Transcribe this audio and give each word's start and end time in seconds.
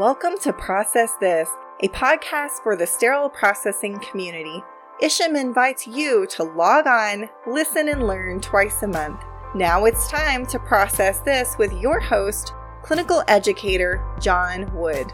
Welcome 0.00 0.38
to 0.44 0.54
Process 0.54 1.12
This, 1.20 1.50
a 1.80 1.88
podcast 1.88 2.62
for 2.62 2.74
the 2.74 2.86
sterile 2.86 3.28
processing 3.28 3.98
community. 3.98 4.62
Isham 5.02 5.36
invites 5.36 5.86
you 5.86 6.26
to 6.28 6.42
log 6.42 6.86
on, 6.86 7.28
listen, 7.46 7.86
and 7.86 8.06
learn 8.06 8.40
twice 8.40 8.82
a 8.82 8.86
month. 8.86 9.22
Now 9.54 9.84
it's 9.84 10.08
time 10.08 10.46
to 10.46 10.58
process 10.58 11.20
this 11.20 11.54
with 11.58 11.74
your 11.74 12.00
host, 12.00 12.54
clinical 12.80 13.22
educator 13.28 14.02
John 14.18 14.72
Wood. 14.72 15.12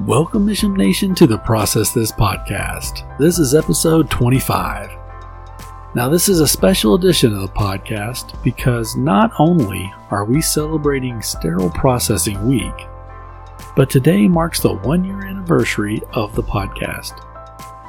Welcome, 0.00 0.48
Isham 0.48 0.74
Nation, 0.74 1.14
to 1.14 1.28
the 1.28 1.38
Process 1.38 1.92
This 1.92 2.10
podcast. 2.10 3.18
This 3.18 3.38
is 3.38 3.54
episode 3.54 4.10
25. 4.10 5.05
Now, 5.96 6.10
this 6.10 6.28
is 6.28 6.40
a 6.40 6.46
special 6.46 6.94
edition 6.94 7.32
of 7.32 7.40
the 7.40 7.48
podcast 7.48 8.42
because 8.44 8.96
not 8.96 9.32
only 9.38 9.90
are 10.10 10.26
we 10.26 10.42
celebrating 10.42 11.22
Sterile 11.22 11.70
Processing 11.70 12.46
Week, 12.46 12.86
but 13.74 13.88
today 13.88 14.28
marks 14.28 14.60
the 14.60 14.74
one 14.74 15.06
year 15.06 15.24
anniversary 15.24 16.02
of 16.12 16.34
the 16.34 16.42
podcast. 16.42 17.24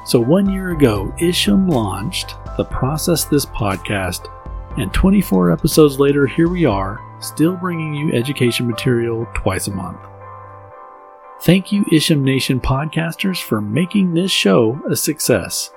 So, 0.06 0.20
one 0.20 0.48
year 0.50 0.70
ago, 0.70 1.14
Isham 1.20 1.68
launched 1.68 2.34
the 2.56 2.64
Process 2.64 3.26
This 3.26 3.44
podcast, 3.44 4.32
and 4.78 4.90
24 4.94 5.52
episodes 5.52 6.00
later, 6.00 6.26
here 6.26 6.48
we 6.48 6.64
are, 6.64 7.04
still 7.20 7.56
bringing 7.56 7.92
you 7.92 8.14
education 8.14 8.66
material 8.66 9.28
twice 9.34 9.66
a 9.66 9.70
month. 9.70 10.00
Thank 11.42 11.72
you, 11.72 11.84
Isham 11.92 12.24
Nation 12.24 12.58
podcasters, 12.58 13.42
for 13.42 13.60
making 13.60 14.14
this 14.14 14.30
show 14.30 14.80
a 14.90 14.96
success. 14.96 15.72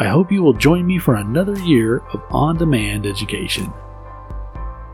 I 0.00 0.08
hope 0.08 0.32
you 0.32 0.42
will 0.42 0.54
join 0.54 0.86
me 0.86 0.98
for 0.98 1.16
another 1.16 1.58
year 1.58 1.98
of 2.14 2.22
on 2.30 2.56
demand 2.56 3.04
education. 3.04 3.70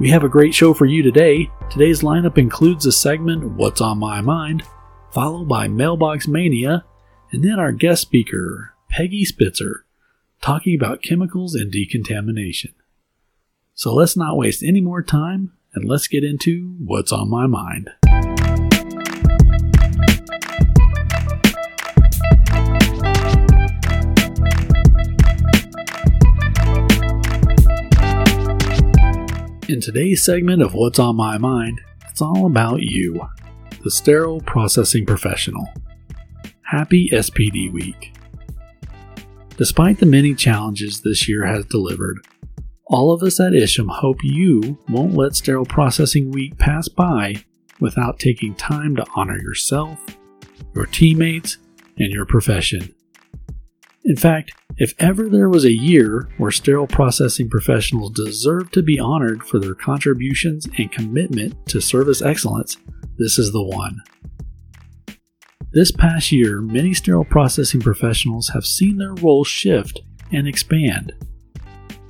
We 0.00 0.10
have 0.10 0.24
a 0.24 0.28
great 0.28 0.52
show 0.52 0.74
for 0.74 0.84
you 0.84 1.00
today. 1.00 1.48
Today's 1.70 2.02
lineup 2.02 2.38
includes 2.38 2.86
a 2.86 2.90
segment, 2.90 3.52
What's 3.52 3.80
on 3.80 3.98
My 3.98 4.20
Mind, 4.20 4.64
followed 5.12 5.46
by 5.46 5.68
Mailbox 5.68 6.26
Mania, 6.26 6.84
and 7.30 7.44
then 7.44 7.60
our 7.60 7.70
guest 7.70 8.02
speaker, 8.02 8.74
Peggy 8.90 9.24
Spitzer, 9.24 9.84
talking 10.42 10.74
about 10.74 11.02
chemicals 11.02 11.54
and 11.54 11.70
decontamination. 11.70 12.74
So 13.74 13.94
let's 13.94 14.16
not 14.16 14.36
waste 14.36 14.64
any 14.64 14.80
more 14.80 15.04
time 15.04 15.52
and 15.72 15.88
let's 15.88 16.08
get 16.08 16.24
into 16.24 16.74
What's 16.80 17.12
on 17.12 17.30
My 17.30 17.46
Mind. 17.46 17.90
In 29.68 29.80
today's 29.80 30.24
segment 30.24 30.62
of 30.62 30.74
What's 30.74 31.00
on 31.00 31.16
My 31.16 31.38
Mind, 31.38 31.80
it's 32.08 32.22
all 32.22 32.46
about 32.46 32.82
you, 32.82 33.20
the 33.82 33.90
sterile 33.90 34.40
processing 34.42 35.04
professional. 35.04 35.66
Happy 36.62 37.10
SPD 37.10 37.72
Week. 37.72 38.14
Despite 39.56 39.98
the 39.98 40.06
many 40.06 40.36
challenges 40.36 41.00
this 41.00 41.28
year 41.28 41.44
has 41.46 41.64
delivered, 41.66 42.24
all 42.86 43.10
of 43.12 43.24
us 43.24 43.40
at 43.40 43.56
Isham 43.56 43.88
hope 43.88 44.18
you 44.22 44.78
won't 44.88 45.14
let 45.14 45.34
Sterile 45.34 45.66
Processing 45.66 46.30
Week 46.30 46.56
pass 46.58 46.86
by 46.86 47.34
without 47.80 48.20
taking 48.20 48.54
time 48.54 48.94
to 48.94 49.06
honor 49.16 49.36
yourself, 49.36 49.98
your 50.76 50.86
teammates, 50.86 51.58
and 51.98 52.12
your 52.12 52.24
profession. 52.24 52.94
In 54.06 54.14
fact, 54.14 54.52
if 54.78 54.94
ever 55.00 55.28
there 55.28 55.48
was 55.48 55.64
a 55.64 55.72
year 55.72 56.28
where 56.38 56.52
sterile 56.52 56.86
processing 56.86 57.50
professionals 57.50 58.12
deserve 58.12 58.70
to 58.70 58.82
be 58.82 59.00
honored 59.00 59.42
for 59.42 59.58
their 59.58 59.74
contributions 59.74 60.68
and 60.78 60.92
commitment 60.92 61.66
to 61.66 61.80
service 61.80 62.22
excellence, 62.22 62.76
this 63.18 63.36
is 63.36 63.50
the 63.50 63.64
one. 63.64 64.00
This 65.72 65.90
past 65.90 66.30
year, 66.30 66.60
many 66.60 66.94
sterile 66.94 67.24
processing 67.24 67.80
professionals 67.80 68.50
have 68.50 68.64
seen 68.64 68.98
their 68.98 69.14
roles 69.14 69.48
shift 69.48 70.02
and 70.30 70.46
expand. 70.46 71.12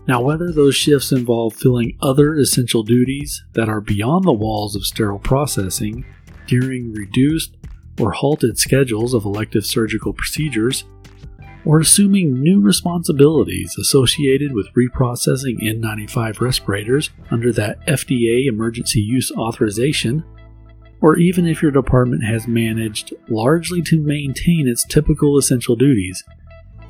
Now, 0.06 0.21
whether 0.21 0.53
those 0.53 0.77
shifts 0.77 1.12
involve 1.12 1.55
filling 1.55 1.97
other 2.03 2.35
essential 2.35 2.83
duties 2.83 3.43
that 3.55 3.71
are 3.71 3.81
beyond 3.81 4.27
the 4.27 4.35
walls 4.35 4.77
of 4.77 4.85
sterile 4.85 5.19
processing 5.19 6.05
during 6.47 6.93
reduced 6.93 7.56
or 7.99 8.12
halted 8.12 8.59
schedules 8.59 9.15
of 9.15 9.25
elective 9.25 9.65
surgical 9.65 10.12
procedures, 10.12 10.85
or 11.66 11.81
assuming 11.81 12.41
new 12.41 12.60
responsibilities 12.60 13.77
associated 13.77 14.53
with 14.54 14.72
reprocessing 14.75 15.60
N95 15.60 16.41
respirators 16.41 17.10
under 17.32 17.53
that 17.53 17.84
FDA 17.87 18.47
emergency 18.47 19.00
use 19.00 19.32
authorization, 19.32 20.25
or 21.03 21.19
even 21.19 21.44
if 21.47 21.60
your 21.60 21.72
department 21.72 22.25
has 22.25 22.47
managed 22.47 23.12
largely 23.28 23.82
to 23.82 24.00
maintain 24.00 24.69
its 24.69 24.84
typical 24.84 25.37
essential 25.37 25.75
duties, 25.75 26.22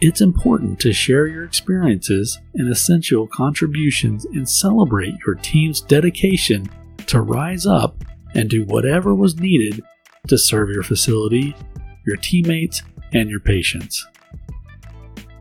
it's 0.03 0.21
important 0.21 0.79
to 0.81 0.93
share 0.93 1.27
your 1.27 1.45
experiences 1.45 2.39
and 2.55 2.71
essential 2.71 3.27
contributions 3.27 4.27
and 4.27 4.47
celebrate 4.47 5.15
your 5.27 5.37
team's 5.37 5.81
dedication 5.81 6.69
to 7.07 7.23
rise 7.23 7.65
up 7.65 8.05
and 8.35 8.51
do 8.51 8.65
whatever 8.67 9.15
was 9.15 9.41
needed 9.41 9.83
to 10.29 10.37
serve 10.37 10.69
your 10.69 10.83
facility, 10.83 11.57
your 12.07 12.17
teammates, 12.17 12.83
and 13.15 13.31
your 13.31 13.41
patients. 13.41 14.07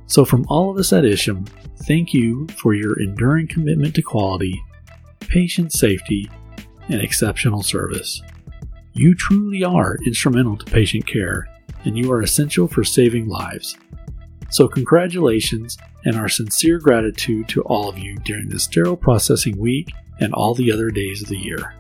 So, 0.08 0.24
from 0.24 0.46
all 0.48 0.70
of 0.70 0.78
us 0.78 0.94
at 0.94 1.06
Isham, 1.06 1.46
thank 1.84 2.14
you 2.14 2.48
for 2.62 2.74
your 2.74 3.00
enduring 3.00 3.48
commitment 3.48 3.96
to 3.96 4.02
quality, 4.02 4.62
patient 5.20 5.74
safety, 5.74 6.30
and 6.90 7.02
exceptional 7.02 7.64
service. 7.64 8.22
You 8.94 9.16
truly 9.16 9.64
are 9.64 9.98
instrumental 10.06 10.58
to 10.58 10.66
patient 10.66 11.08
care, 11.08 11.48
and 11.84 11.98
you 11.98 12.12
are 12.12 12.22
essential 12.22 12.68
for 12.68 12.84
saving 12.84 13.28
lives. 13.28 13.76
So, 14.52 14.68
congratulations 14.68 15.78
and 16.06 16.16
our 16.16 16.30
sincere 16.30 16.80
gratitude 16.80 17.50
to 17.50 17.62
all 17.64 17.90
of 17.90 17.98
you 17.98 18.16
during 18.18 18.50
the 18.50 18.60
sterile 18.60 18.96
processing 18.96 19.58
week 19.58 19.92
and 20.20 20.34
all 20.34 20.54
the 20.54 20.72
other 20.72 20.92
days 20.92 21.22
of 21.24 21.30
the 21.30 21.38
year. 21.38 21.74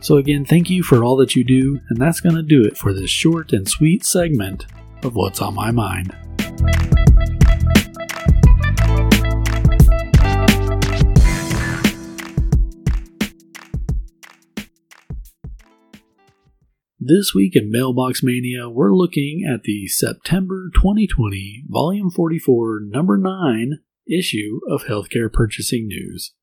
So, 0.00 0.18
again, 0.18 0.44
thank 0.44 0.70
you 0.70 0.82
for 0.82 1.02
all 1.02 1.16
that 1.16 1.34
you 1.34 1.44
do, 1.44 1.80
and 1.88 1.98
that's 1.98 2.20
going 2.20 2.36
to 2.36 2.42
do 2.42 2.62
it 2.62 2.76
for 2.76 2.92
this 2.92 3.10
short 3.10 3.52
and 3.52 3.68
sweet 3.68 4.04
segment 4.04 4.66
of 5.02 5.16
What's 5.16 5.40
on 5.40 5.54
My 5.54 5.70
Mind. 5.70 6.14
This 17.00 17.32
week 17.34 17.56
in 17.56 17.70
Mailbox 17.70 18.22
Mania, 18.22 18.68
we're 18.68 18.94
looking 18.94 19.42
at 19.48 19.62
the 19.62 19.86
September 19.86 20.68
2020, 20.74 21.64
Volume 21.66 22.10
44, 22.10 22.80
Number 22.84 23.16
9 23.16 23.78
issue 24.06 24.60
of 24.68 24.82
Healthcare 24.82 25.32
Purchasing 25.32 25.86
News. 25.86 26.34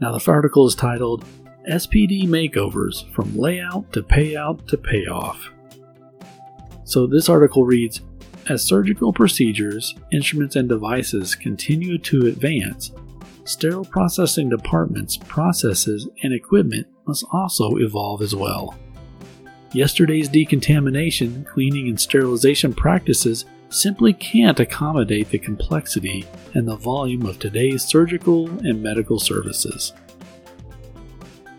Now, 0.00 0.12
the 0.12 0.22
article 0.26 0.66
is 0.66 0.74
titled 0.74 1.24
SPD 1.70 2.26
Makeovers 2.26 3.10
From 3.14 3.34
Layout 3.36 3.90
to 3.94 4.02
Payout 4.02 4.66
to 4.68 4.76
Payoff. 4.76 5.50
So, 6.84 7.06
this 7.06 7.30
article 7.30 7.64
reads 7.64 8.02
As 8.50 8.62
surgical 8.62 9.14
procedures, 9.14 9.94
instruments, 10.12 10.56
and 10.56 10.68
devices 10.68 11.34
continue 11.34 11.96
to 11.98 12.26
advance, 12.26 12.92
sterile 13.44 13.86
processing 13.86 14.50
departments, 14.50 15.16
processes, 15.16 16.06
and 16.22 16.34
equipment 16.34 16.86
must 17.06 17.24
also 17.32 17.76
evolve 17.76 18.20
as 18.20 18.34
well. 18.34 18.76
Yesterday's 19.72 20.28
decontamination, 20.28 21.44
cleaning, 21.44 21.88
and 21.88 21.98
sterilization 21.98 22.74
practices 22.74 23.46
simply 23.70 24.12
can't 24.12 24.60
accommodate 24.60 25.30
the 25.30 25.38
complexity 25.38 26.26
and 26.52 26.68
the 26.68 26.76
volume 26.76 27.24
of 27.24 27.38
today's 27.38 27.82
surgical 27.82 28.48
and 28.60 28.82
medical 28.82 29.18
services. 29.18 29.94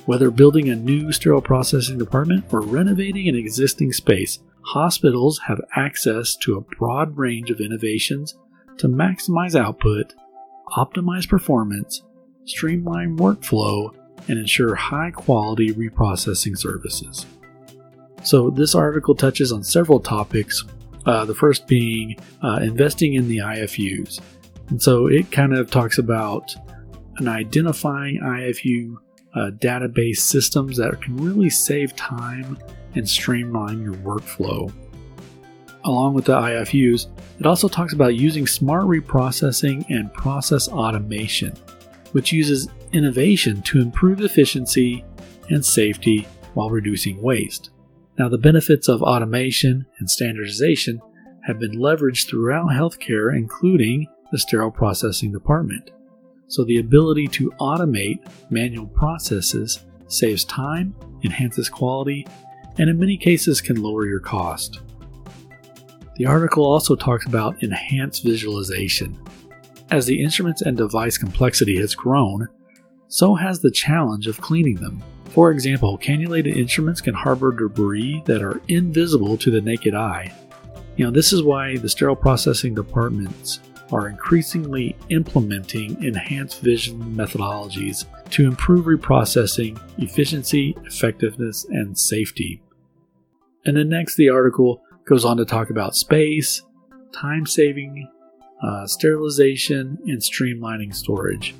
Whether 0.06 0.30
building 0.30 0.69
a 0.69 0.75
new 0.75 1.12
sterile 1.12 1.42
processing 1.42 1.98
department 1.98 2.46
or 2.52 2.62
renovating 2.62 3.28
an 3.28 3.36
existing 3.36 3.92
space, 3.92 4.40
hospitals 4.62 5.40
have 5.48 5.62
access 5.75 6.36
to 6.38 6.57
a 6.57 6.62
broad 6.62 7.18
range 7.18 7.50
of 7.50 7.60
innovations 7.60 8.38
to 8.78 8.88
maximize 8.88 9.56
output 9.56 10.13
optimize 10.69 11.28
performance, 11.28 12.04
streamline 12.46 13.18
workflow, 13.18 13.94
and 14.28 14.40
ensure 14.40 14.75
high 14.75 15.12
quality 15.12 15.72
reprocessing 15.74 16.57
services. 16.57 17.25
So, 18.24 18.50
this 18.50 18.74
article 18.74 19.13
touches 19.13 19.52
on 19.52 19.63
several 19.63 20.00
topics, 20.00 20.63
uh, 21.06 21.25
the 21.25 21.36
first 21.36 21.68
being 21.68 22.18
uh, 22.42 22.60
investing 22.62 23.13
in 23.13 23.28
the 23.28 23.38
IFUs. 23.38 24.19
And 24.69 24.81
so, 24.81 25.07
it 25.07 25.31
kind 25.31 25.54
of 25.54 25.69
talks 25.69 26.00
about 26.00 26.56
an 27.18 27.28
identifying 27.28 28.19
IFU 28.19 28.96
uh, 29.35 29.51
database 29.59 30.17
systems 30.17 30.77
that 30.77 31.01
can 31.01 31.17
really 31.17 31.49
save 31.49 31.95
time 31.95 32.57
and 32.95 33.07
streamline 33.07 33.81
your 33.81 33.95
workflow. 33.95 34.71
along 35.83 36.15
with 36.15 36.25
the 36.25 36.33
IFUs, 36.33 37.07
it 37.39 37.45
also 37.45 37.67
talks 37.67 37.93
about 37.93 38.15
using 38.15 38.47
smart 38.47 38.85
reprocessing 38.85 39.85
and 39.89 40.11
process 40.13 40.67
automation, 40.67 41.53
which 42.11 42.31
uses 42.31 42.67
innovation 42.91 43.61
to 43.61 43.79
improve 43.79 44.21
efficiency 44.21 45.05
and 45.49 45.63
safety 45.63 46.27
while 46.55 46.71
reducing 46.71 47.21
waste. 47.21 47.69
Now, 48.17 48.29
the 48.29 48.37
benefits 48.37 48.87
of 48.87 49.03
automation 49.03 49.85
and 49.99 50.09
standardization 50.09 51.01
have 51.43 51.59
been 51.59 51.73
leveraged 51.73 52.27
throughout 52.27 52.69
healthcare, 52.69 53.35
including 53.35 54.07
the 54.31 54.39
sterile 54.39 54.71
processing 54.71 55.31
department. 55.31 55.91
So, 56.47 56.63
the 56.63 56.77
ability 56.77 57.27
to 57.30 57.51
automate 57.59 58.19
manual 58.50 58.88
processes 58.88 59.83
saves 60.07 60.45
time, 60.45 60.95
enhances 61.24 61.69
quality, 61.69 62.27
and 62.77 62.89
in 62.89 63.00
many 63.00 63.18
cases 63.18 63.62
can 63.62 63.81
lower 63.81 64.06
your 64.06 64.19
cost. 64.19 64.81
The 66.18 66.25
article 66.25 66.65
also 66.65 66.95
talks 66.95 67.25
about 67.25 67.62
enhanced 67.63 68.24
visualization. 68.24 69.19
As 69.92 70.06
the 70.06 70.21
instruments 70.21 70.62
and 70.62 70.77
device 70.77 71.18
complexity 71.18 71.77
has 71.77 71.95
grown, 71.95 72.47
so 73.07 73.36
has 73.36 73.59
the 73.59 73.71
challenge 73.71 74.27
of 74.27 74.42
cleaning 74.42 74.75
them. 74.75 75.03
For 75.30 75.51
example, 75.51 75.97
cannulated 75.97 76.56
instruments 76.56 77.01
can 77.01 77.13
harbor 77.13 77.51
debris 77.51 78.24
that 78.25 78.42
are 78.42 78.62
invisible 78.68 79.38
to 79.38 79.51
the 79.51 79.62
naked 79.62 79.94
eye. 79.94 80.33
You 80.95 81.06
know, 81.06 81.12
this 81.12 81.33
is 81.33 81.44
why 81.44 81.77
the 81.77 81.89
sterile 81.89 82.15
processing 82.15 82.74
departments 82.74 83.59
are 83.91 84.09
increasingly 84.09 84.95
implementing 85.09 86.03
enhanced 86.03 86.61
vision 86.61 86.99
methodologies 87.15 88.05
to 88.31 88.45
improve 88.45 88.85
reprocessing 88.85 89.79
efficiency, 89.99 90.75
effectiveness, 90.85 91.65
and 91.69 91.97
safety. 91.97 92.61
And 93.65 93.77
then 93.77 93.89
next, 93.89 94.15
the 94.15 94.29
article 94.29 94.81
goes 95.05 95.25
on 95.25 95.37
to 95.37 95.45
talk 95.45 95.69
about 95.69 95.95
space, 95.95 96.61
time 97.11 97.45
saving, 97.45 98.09
uh, 98.63 98.87
sterilization, 98.87 99.97
and 100.05 100.19
streamlining 100.19 100.93
storage. 100.93 101.55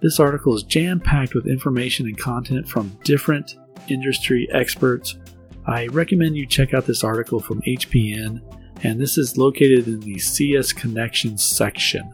This 0.00 0.18
article 0.18 0.54
is 0.54 0.62
jam 0.62 1.00
packed 1.00 1.34
with 1.34 1.46
information 1.46 2.06
and 2.06 2.16
content 2.16 2.66
from 2.66 2.98
different 3.04 3.56
industry 3.88 4.48
experts. 4.52 5.18
I 5.66 5.88
recommend 5.88 6.36
you 6.36 6.46
check 6.46 6.72
out 6.72 6.86
this 6.86 7.04
article 7.04 7.38
from 7.38 7.60
HPN, 7.62 8.40
and 8.82 9.00
this 9.00 9.16
is 9.18 9.36
located 9.36 9.86
in 9.86 10.00
the 10.00 10.18
CS 10.18 10.72
Connections 10.72 11.44
section. 11.44 12.10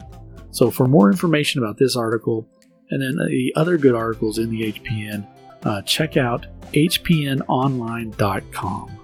So, 0.50 0.70
for 0.70 0.86
more 0.86 1.10
information 1.10 1.62
about 1.62 1.78
this 1.78 1.96
article 1.96 2.46
and 2.90 3.00
then 3.02 3.16
the 3.28 3.52
other 3.56 3.76
good 3.76 3.94
articles 3.94 4.38
in 4.38 4.48
the 4.50 4.72
HPN, 4.72 5.26
uh, 5.64 5.82
check 5.82 6.16
out 6.16 6.46
hpnonline.com. 6.72 8.98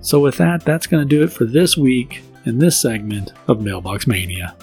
So, 0.00 0.20
with 0.20 0.36
that, 0.36 0.64
that's 0.64 0.86
going 0.86 1.02
to 1.02 1.08
do 1.08 1.24
it 1.24 1.32
for 1.32 1.46
this 1.46 1.76
week 1.76 2.22
in 2.44 2.58
this 2.58 2.80
segment 2.80 3.32
of 3.48 3.60
Mailbox 3.62 4.06
Mania. 4.06 4.54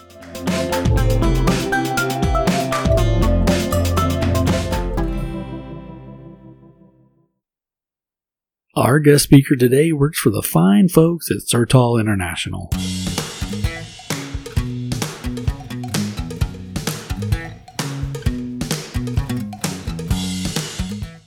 Our 8.74 9.00
guest 9.00 9.26
speaker 9.26 9.58
today 9.58 9.92
works 9.92 10.18
for 10.18 10.30
the 10.30 10.42
fine 10.42 10.88
folks 10.88 11.30
at 11.30 11.40
Certol 11.40 12.00
International. 12.00 12.70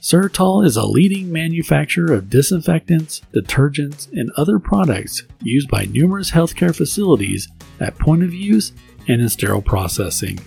Certol 0.01 0.65
is 0.65 0.75
a 0.75 0.87
leading 0.87 1.31
manufacturer 1.31 2.15
of 2.15 2.31
disinfectants, 2.31 3.21
detergents, 3.31 4.11
and 4.11 4.31
other 4.37 4.57
products 4.57 5.21
used 5.43 5.69
by 5.69 5.85
numerous 5.85 6.31
healthcare 6.31 6.75
facilities 6.75 7.47
at 7.79 7.99
point 7.99 8.23
of 8.23 8.33
use 8.33 8.71
and 9.07 9.21
in 9.21 9.29
sterile 9.29 9.61
processing. 9.61 10.39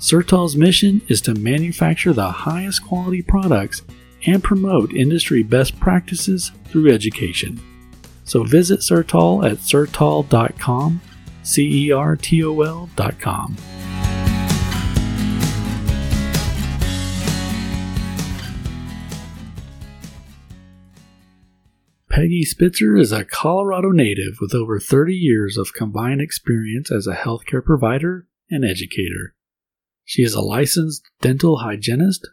Certol's 0.00 0.54
mission 0.54 1.00
is 1.08 1.22
to 1.22 1.32
manufacture 1.32 2.12
the 2.12 2.30
highest 2.30 2.84
quality 2.84 3.22
products 3.22 3.80
and 4.26 4.42
promote 4.42 4.92
industry 4.92 5.42
best 5.42 5.78
practices 5.78 6.52
through 6.66 6.92
education. 6.92 7.60
So 8.24 8.44
visit 8.44 8.80
Certol 8.80 9.50
at 9.50 9.58
certol.com, 9.58 11.00
C 11.42 11.86
E 11.86 11.92
R 11.92 12.16
T 12.16 12.44
O 12.44 12.60
L.com. 12.60 13.56
Peggy 22.10 22.42
Spitzer 22.42 22.96
is 22.96 23.12
a 23.12 23.24
Colorado 23.24 23.92
native 23.92 24.38
with 24.40 24.52
over 24.52 24.80
30 24.80 25.14
years 25.14 25.56
of 25.56 25.72
combined 25.72 26.20
experience 26.20 26.90
as 26.90 27.06
a 27.06 27.14
healthcare 27.14 27.64
provider 27.64 28.26
and 28.50 28.64
educator. 28.64 29.36
She 30.04 30.22
is 30.22 30.34
a 30.34 30.40
licensed 30.40 31.04
dental 31.20 31.58
hygienist 31.58 32.26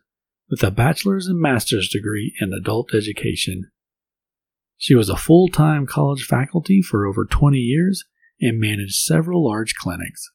with 0.50 0.64
a 0.64 0.72
bachelor's 0.72 1.28
and 1.28 1.40
master's 1.40 1.90
degree 1.90 2.34
in 2.40 2.54
adult 2.54 2.94
education. 2.94 3.72
She 4.78 4.96
was 4.96 5.10
a 5.10 5.16
full 5.16 5.48
time 5.48 5.86
college 5.86 6.24
faculty 6.24 6.82
for 6.82 7.06
over 7.06 7.26
20 7.26 7.58
years 7.58 8.04
and 8.42 8.60
managed 8.60 8.96
several 8.96 9.46
large 9.46 9.76
clinics. 9.76 10.32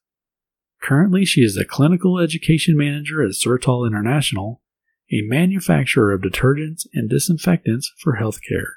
Currently, 0.83 1.27
she 1.27 1.43
is 1.43 1.57
a 1.57 1.65
clinical 1.65 2.19
education 2.19 2.77
manager 2.77 3.23
at 3.23 3.33
Certol 3.33 3.87
International, 3.87 4.62
a 5.12 5.21
manufacturer 5.23 6.12
of 6.12 6.23
detergents 6.23 6.87
and 6.95 7.11
disinfectants 7.11 7.93
for 7.99 8.17
healthcare. 8.17 8.77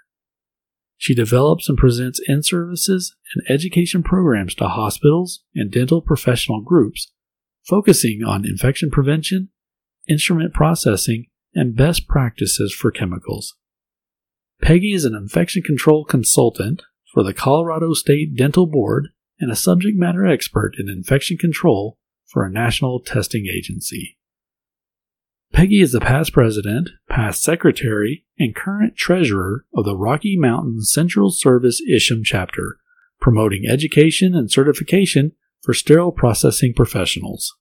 She 0.98 1.16
develops 1.16 1.70
and 1.70 1.78
presents 1.78 2.20
in 2.28 2.44
services 2.44 3.16
and 3.34 3.44
education 3.50 4.04
programs 4.04 4.56
to 4.56 4.68
hospitals 4.68 5.44
and 5.56 5.72
dental 5.72 6.02
professional 6.02 6.62
groups, 6.62 7.12
focusing 7.66 8.22
on 8.26 8.46
infection 8.46 8.90
prevention 8.90 9.50
instrument 10.08 10.54
processing, 10.54 11.28
and 11.54 11.76
best 11.76 12.08
practices 12.08 12.74
for 12.74 12.92
chemicals. 12.92 13.56
Peggy 14.62 14.94
is 14.94 15.06
an 15.06 15.16
infection 15.16 15.62
control 15.62 16.06
consultant 16.06 16.82
for 17.14 17.24
the 17.24 17.34
Colorado 17.34 17.94
State 17.94 18.36
Dental 18.36 18.66
Board 18.66 19.10
and 19.40 19.52
a 19.52 19.56
subject 19.56 19.98
matter 19.98 20.26
expert 20.26 20.76
in 20.80 20.90
infection 20.90 21.38
control 21.38 21.98
for 22.26 22.44
a 22.44 22.52
national 22.52 23.00
testing 23.00 23.46
agency. 23.46 24.18
Peggy 25.52 25.82
is 25.82 25.92
the 25.92 26.00
past 26.00 26.34
president, 26.34 26.90
past 27.10 27.44
secretary, 27.44 28.26
and 28.40 28.56
current 28.56 28.96
treasurer 28.98 29.66
of 29.76 29.86
the 29.86 29.96
Rocky 29.96 30.36
Mountain 30.36 30.82
Central 30.82 31.30
Service 31.30 31.80
Isham 31.82 32.24
chapter, 32.24 32.78
promoting 33.20 33.68
education 33.68 34.34
and 34.34 34.52
certification 34.52 35.34
for 35.62 35.76
sterile 35.76 36.12
processing 36.12 36.74
professionals. 36.74 37.56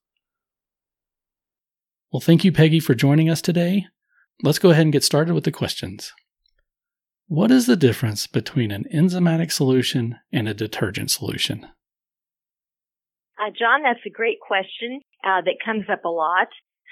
Well, 2.12 2.21
thank 2.21 2.45
you, 2.45 2.52
Peggy, 2.52 2.78
for 2.78 2.95
joining 2.95 3.31
us 3.31 3.40
today. 3.40 3.87
Let's 4.42 4.59
go 4.59 4.71
ahead 4.71 4.83
and 4.83 4.92
get 4.92 5.02
started 5.02 5.33
with 5.33 5.45
the 5.45 5.50
questions. 5.50 6.12
What 7.26 7.50
is 7.50 7.64
the 7.64 7.76
difference 7.76 8.26
between 8.26 8.71
an 8.71 8.85
enzymatic 8.95 9.50
solution 9.50 10.19
and 10.31 10.47
a 10.47 10.52
detergent 10.52 11.11
solution? 11.11 11.66
Uh, 13.40 13.49
John, 13.59 13.83
that's 13.83 14.04
a 14.04 14.11
great 14.11 14.40
question 14.47 15.00
uh, 15.25 15.40
that 15.40 15.64
comes 15.64 15.87
up 15.90 16.04
a 16.04 16.11
lot. 16.11 16.49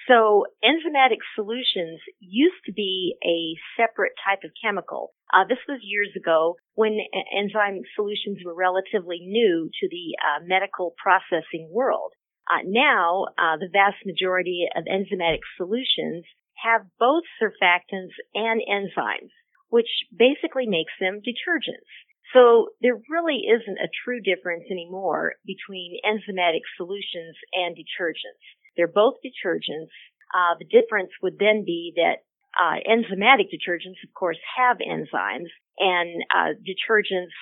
So, 0.09 0.47
enzymatic 0.65 1.21
solutions 1.35 2.01
used 2.19 2.65
to 2.65 2.73
be 2.73 3.15
a 3.23 3.61
separate 3.77 4.13
type 4.27 4.41
of 4.43 4.53
chemical. 4.65 5.13
Uh, 5.35 5.45
this 5.47 5.61
was 5.69 5.81
years 5.83 6.11
ago 6.17 6.57
when 6.75 6.97
enzyme 7.37 7.83
solutions 7.95 8.39
were 8.43 8.55
relatively 8.55 9.21
new 9.21 9.69
to 9.81 9.89
the 9.91 10.17
uh, 10.17 10.43
medical 10.47 10.95
processing 10.97 11.69
world. 11.71 12.13
Uh, 12.49 12.63
now, 12.65 13.27
uh, 13.39 13.57
the 13.57 13.69
vast 13.73 13.99
majority 14.07 14.67
of 14.75 14.85
enzymatic 14.85 15.41
solutions 15.57 16.25
have 16.63 16.83
both 16.99 17.25
surfactants 17.41 18.15
and 18.35 18.61
enzymes, 18.69 19.31
which 19.69 19.89
basically 20.17 20.67
makes 20.67 20.93
them 21.01 21.21
detergents. 21.21 21.91
So 22.33 22.69
there 22.81 23.01
really 23.11 23.43
isn't 23.49 23.79
a 23.79 23.91
true 24.05 24.21
difference 24.21 24.65
anymore 24.71 25.35
between 25.45 25.99
enzymatic 26.07 26.63
solutions 26.77 27.37
and 27.55 27.75
detergents. 27.75 28.45
They're 28.77 28.87
both 28.87 29.15
detergents. 29.25 29.91
Uh, 30.33 30.55
the 30.59 30.65
difference 30.65 31.11
would 31.23 31.39
then 31.39 31.65
be 31.65 31.93
that 31.97 32.23
uh, 32.59 32.79
enzymatic 32.89 33.49
detergents, 33.51 34.03
of 34.05 34.15
course, 34.15 34.39
have 34.57 34.79
enzymes, 34.79 35.51
and 35.79 36.23
uh, 36.35 36.55
detergents 36.63 37.35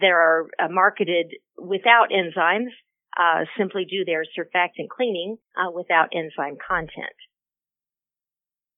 that 0.00 0.10
are 0.10 0.48
uh, 0.58 0.68
marketed 0.70 1.34
without 1.58 2.10
enzymes 2.10 2.70
uh, 3.18 3.44
simply 3.58 3.84
do 3.84 4.04
their 4.04 4.22
surfactant 4.22 4.88
cleaning 4.94 5.36
uh, 5.56 5.70
without 5.70 6.08
enzyme 6.14 6.56
content. 6.66 7.16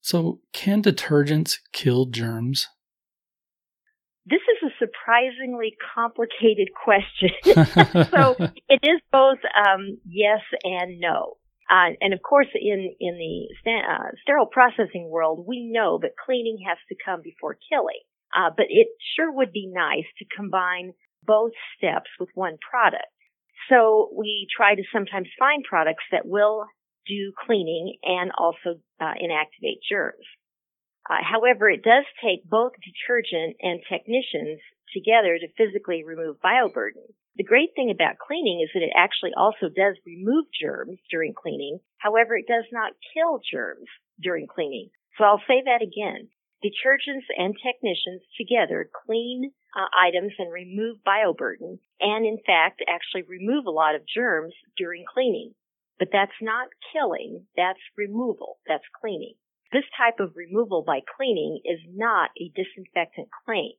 So, 0.01 0.41
can 0.53 0.83
detergents 0.83 1.59
kill 1.73 2.07
germs? 2.07 2.69
This 4.27 4.41
is 4.41 4.71
a 4.71 4.85
surprisingly 4.85 5.77
complicated 5.95 6.69
question. 6.85 7.31
so, 8.11 8.37
it 8.69 8.81
is 8.83 9.01
both 9.11 9.39
um, 9.57 9.99
yes 10.07 10.41
and 10.63 11.01
no. 11.01 11.39
Uh, 11.71 11.97
and 12.01 12.13
of 12.13 12.21
course, 12.21 12.49
in 12.55 12.95
in 13.01 13.17
the 13.17 13.71
uh, 13.71 14.11
sterile 14.23 14.47
processing 14.47 15.09
world, 15.09 15.45
we 15.49 15.71
know 15.73 15.99
that 16.03 16.11
cleaning 16.23 16.59
has 16.69 16.77
to 16.91 16.97
come 17.03 17.23
before 17.23 17.57
killing. 17.71 18.03
Uh, 18.37 18.51
but 18.55 18.67
it 18.69 18.89
sure 19.17 19.33
would 19.33 19.53
be 19.53 19.71
nice 19.73 20.05
to 20.19 20.25
combine 20.37 20.93
both 21.23 21.53
steps 21.79 22.11
with 22.19 22.29
one 22.35 22.59
product. 22.59 23.07
So 23.69 24.11
we 24.17 24.47
try 24.55 24.75
to 24.75 24.83
sometimes 24.93 25.29
find 25.39 25.65
products 25.65 26.05
that 26.13 26.27
will 26.27 26.67
do 27.07 27.33
cleaning 27.47 27.97
and 28.03 28.31
also 28.37 28.81
uh, 29.01 29.15
inactivate 29.21 29.81
germs. 29.89 30.25
Uh, 31.09 31.21
however, 31.21 31.69
it 31.69 31.83
does 31.83 32.05
take 32.23 32.49
both 32.49 32.73
detergent 32.81 33.57
and 33.61 33.81
technicians 33.89 34.61
together 34.93 35.37
to 35.39 35.53
physically 35.57 36.03
remove 36.05 36.37
bioburden. 36.41 37.05
The 37.37 37.45
great 37.45 37.71
thing 37.75 37.91
about 37.91 38.17
cleaning 38.19 38.63
is 38.65 38.71
that 38.73 38.87
it 38.87 38.95
actually 38.97 39.33
also 39.37 39.69
does 39.69 39.99
remove 40.07 40.47
germs 40.59 40.99
during 41.11 41.35
cleaning. 41.35 41.81
However, 41.99 42.37
it 42.37 42.47
does 42.47 42.65
not 42.73 42.93
kill 43.13 43.41
germs 43.53 43.89
during 44.23 44.47
cleaning. 44.47 44.91
So 45.19 45.25
I'll 45.25 45.43
say 45.47 45.63
that 45.67 45.83
again. 45.83 46.29
Detergents 46.65 47.29
and 47.37 47.55
technicians 47.61 48.23
together 48.39 48.89
clean 49.05 49.53
uh, 49.75 49.87
items 49.99 50.33
and 50.39 50.53
remove 50.53 50.99
bioburden 51.07 51.79
and 52.01 52.27
in 52.27 52.39
fact 52.47 52.83
actually 52.89 53.23
remove 53.23 53.67
a 53.67 53.71
lot 53.71 53.95
of 53.95 54.07
germs 54.07 54.55
during 54.77 55.05
cleaning. 55.13 55.55
But 55.99 56.09
that's 56.13 56.41
not 56.43 56.69
killing, 56.93 57.47
that's 57.57 57.79
removal, 57.97 58.59
that's 58.67 58.85
cleaning. 59.01 59.35
This 59.73 59.85
type 59.97 60.21
of 60.21 60.37
removal 60.37 60.83
by 60.83 61.01
cleaning 61.17 61.61
is 61.65 61.81
not 61.89 62.31
a 62.41 62.53
disinfectant 62.55 63.29
claim. 63.45 63.73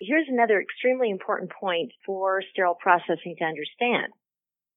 Here's 0.00 0.28
another 0.28 0.60
extremely 0.60 1.10
important 1.10 1.50
point 1.52 1.92
for 2.06 2.42
sterile 2.52 2.78
processing 2.80 3.36
to 3.38 3.44
understand. 3.44 4.12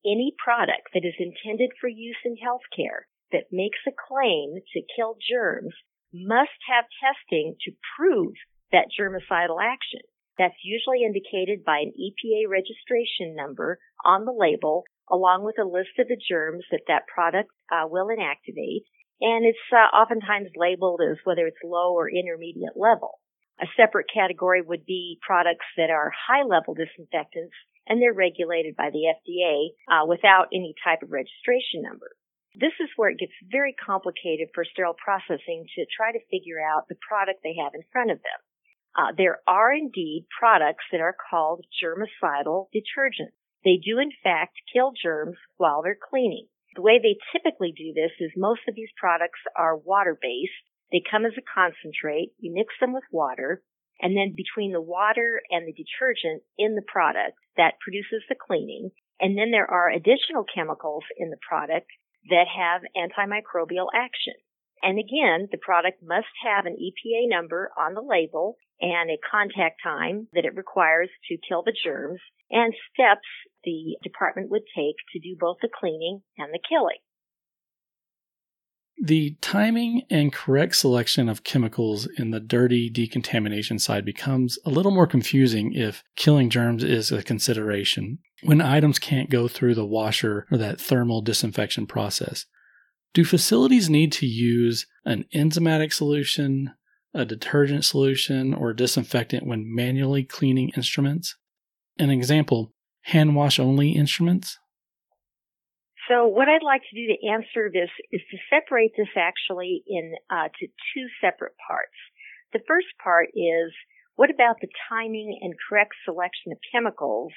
Any 0.04 0.34
product 0.44 0.90
that 0.94 1.06
is 1.06 1.14
intended 1.20 1.72
for 1.80 1.88
use 1.88 2.18
in 2.26 2.36
healthcare 2.36 3.06
that 3.32 3.52
makes 3.52 3.80
a 3.88 3.92
claim 3.92 4.56
to 4.74 4.82
kill 4.96 5.16
germs 5.30 5.74
must 6.12 6.58
have 6.68 6.86
testing 7.00 7.56
to 7.62 7.72
prove 7.96 8.34
that 8.72 8.88
germicidal 8.98 9.62
action. 9.62 10.02
That's 10.38 10.56
usually 10.64 11.04
indicated 11.04 11.64
by 11.64 11.80
an 11.80 11.94
EPA 11.94 12.50
registration 12.50 13.36
number 13.36 13.80
on 14.06 14.26
the 14.26 14.32
label 14.32 14.84
along 15.12 15.44
with 15.44 15.60
a 15.60 15.68
list 15.68 16.00
of 16.00 16.08
the 16.08 16.18
germs 16.18 16.64
that 16.72 16.88
that 16.88 17.08
product 17.08 17.52
uh, 17.72 17.86
will 17.88 18.08
inactivate. 18.08 18.88
And 19.20 19.46
it's 19.46 19.68
uh, 19.72 19.92
oftentimes 19.94 20.50
labeled 20.56 21.02
as 21.04 21.18
whether 21.26 21.46
it's 21.46 21.62
low 21.64 21.94
or 21.94 22.10
intermediate 22.10 22.78
level. 22.78 23.20
A 23.62 23.68
separate 23.78 24.08
category 24.12 24.62
would 24.62 24.86
be 24.86 25.20
products 25.22 25.68
that 25.78 25.92
are 25.92 26.12
high 26.16 26.44
level 26.44 26.74
disinfectants 26.74 27.54
and 27.86 28.02
they're 28.02 28.14
regulated 28.14 28.76
by 28.76 28.90
the 28.90 29.14
FDA 29.14 29.76
uh, 29.92 30.06
without 30.08 30.48
any 30.54 30.74
type 30.84 31.04
of 31.04 31.12
registration 31.12 31.84
number. 31.84 32.16
This 32.56 32.74
is 32.80 32.90
where 32.96 33.10
it 33.10 33.20
gets 33.20 33.36
very 33.52 33.74
complicated 33.74 34.50
for 34.54 34.66
sterile 34.66 34.98
processing 34.98 35.66
to 35.76 35.86
try 35.96 36.12
to 36.12 36.28
figure 36.32 36.60
out 36.60 36.88
the 36.90 37.00
product 37.00 37.42
they 37.44 37.56
have 37.62 37.74
in 37.76 37.84
front 37.92 38.12
of 38.12 38.18
them. 38.18 38.40
Uh, 38.96 39.12
there 39.18 39.40
are 39.48 39.74
indeed 39.74 40.26
products 40.38 40.84
that 40.92 41.02
are 41.02 41.16
called 41.30 41.66
germicidal 41.82 42.68
detergents. 42.76 43.36
They 43.64 43.78
do 43.78 44.00
in 44.00 44.12
fact 44.24 44.58
kill 44.74 44.92
germs 44.92 45.38
while 45.58 45.82
they're 45.82 45.98
cleaning. 46.10 46.48
The 46.76 46.82
way 46.82 47.00
they 47.00 47.18
typically 47.32 47.72
do 47.72 47.94
this 47.94 48.12
is 48.20 48.32
most 48.36 48.62
of 48.68 48.76
these 48.76 48.92
products 48.98 49.40
are 49.56 49.78
water 49.78 50.18
based. 50.20 50.52
They 50.92 51.02
come 51.10 51.26
as 51.26 51.34
a 51.38 51.42
concentrate. 51.42 52.32
You 52.40 52.54
mix 52.54 52.74
them 52.80 52.94
with 52.94 53.04
water 53.12 53.64
and 54.02 54.18
then 54.18 54.34
between 54.36 54.72
the 54.72 54.82
water 54.82 55.42
and 55.52 55.68
the 55.68 55.74
detergent 55.74 56.44
in 56.58 56.76
the 56.76 56.82
product 56.82 57.38
that 57.56 57.80
produces 57.80 58.24
the 58.28 58.36
cleaning. 58.36 58.92
And 59.20 59.38
then 59.38 59.52
there 59.52 59.70
are 59.70 59.90
additional 59.90 60.44
chemicals 60.44 61.04
in 61.18 61.30
the 61.30 61.38
product 61.48 61.88
that 62.30 62.48
have 62.48 62.82
antimicrobial 62.98 63.88
action. 63.94 64.34
And 64.84 64.98
again, 64.98 65.48
the 65.52 65.58
product 65.62 66.02
must 66.02 66.34
have 66.44 66.66
an 66.66 66.76
EPA 66.76 67.30
number 67.30 67.72
on 67.78 67.94
the 67.94 68.02
label 68.02 68.58
and 68.80 69.10
a 69.10 69.20
contact 69.30 69.80
time 69.84 70.28
that 70.34 70.46
it 70.46 70.56
requires 70.56 71.10
to 71.30 71.38
kill 71.48 71.64
the 71.64 71.76
germs 71.84 72.20
and 72.50 72.74
steps 72.94 73.28
the 73.64 73.98
department 74.04 74.50
would 74.50 74.64
take 74.76 74.96
to 75.14 75.20
do 75.20 75.36
both 75.40 75.58
the 75.62 75.70
cleaning 75.72 76.22
and 76.38 76.52
the 76.52 76.60
killing. 76.68 76.98
The 79.04 79.36
timing 79.42 80.04
and 80.12 80.32
correct 80.32 80.76
selection 80.76 81.28
of 81.28 81.44
chemicals 81.44 82.08
in 82.18 82.30
the 82.30 82.40
dirty 82.40 82.88
decontamination 82.88 83.80
side 83.80 84.06
becomes 84.06 84.60
a 84.64 84.70
little 84.70 84.92
more 84.92 85.08
confusing 85.08 85.74
if 85.74 86.04
killing 86.16 86.52
germs 86.52 86.84
is 86.84 87.12
a 87.12 87.24
consideration. 87.24 88.20
When 88.44 88.62
items 88.62 89.00
can't 89.00 89.32
go 89.32 89.48
through 89.48 89.74
the 89.74 89.86
washer 89.86 90.46
or 90.52 90.58
that 90.60 90.80
thermal 90.80 91.22
disinfection 91.22 91.88
process, 91.88 92.46
do 93.14 93.26
facilities 93.26 93.90
need 93.90 94.12
to 94.14 94.26
use 94.26 94.86
an 95.06 95.26
enzymatic 95.34 95.92
solution, 95.92 96.74
a 97.14 97.26
detergent 97.26 97.84
solution, 97.84 98.54
or 98.54 98.70
a 98.70 98.76
disinfectant 98.76 99.46
when 99.46 99.74
manually 99.74 100.24
cleaning 100.24 100.72
instruments? 100.76 101.36
An 102.00 102.10
example 102.10 102.74
hand 103.04 103.36
wash 103.36 103.60
only 103.60 103.92
instruments? 103.92 104.58
So 106.08 106.28
what 106.28 106.50
I'd 106.50 106.64
like 106.64 106.82
to 106.90 106.96
do 106.96 107.08
to 107.08 107.28
answer 107.28 107.70
this 107.72 107.90
is 108.12 108.22
to 108.32 108.38
separate 108.50 108.92
this 108.98 109.08
actually 109.16 109.84
into 109.88 110.16
uh, 110.30 110.48
two 110.60 111.08
separate 111.22 111.54
parts. 111.68 111.96
The 112.54 112.60
first 112.68 112.88
part 113.02 113.30
is 113.36 113.72
what 114.16 114.30
about 114.30 114.58
the 114.62 114.68
timing 114.90 115.40
and 115.42 115.54
correct 115.70 115.94
selection 116.06 116.52
of 116.52 116.58
chemicals 116.72 117.32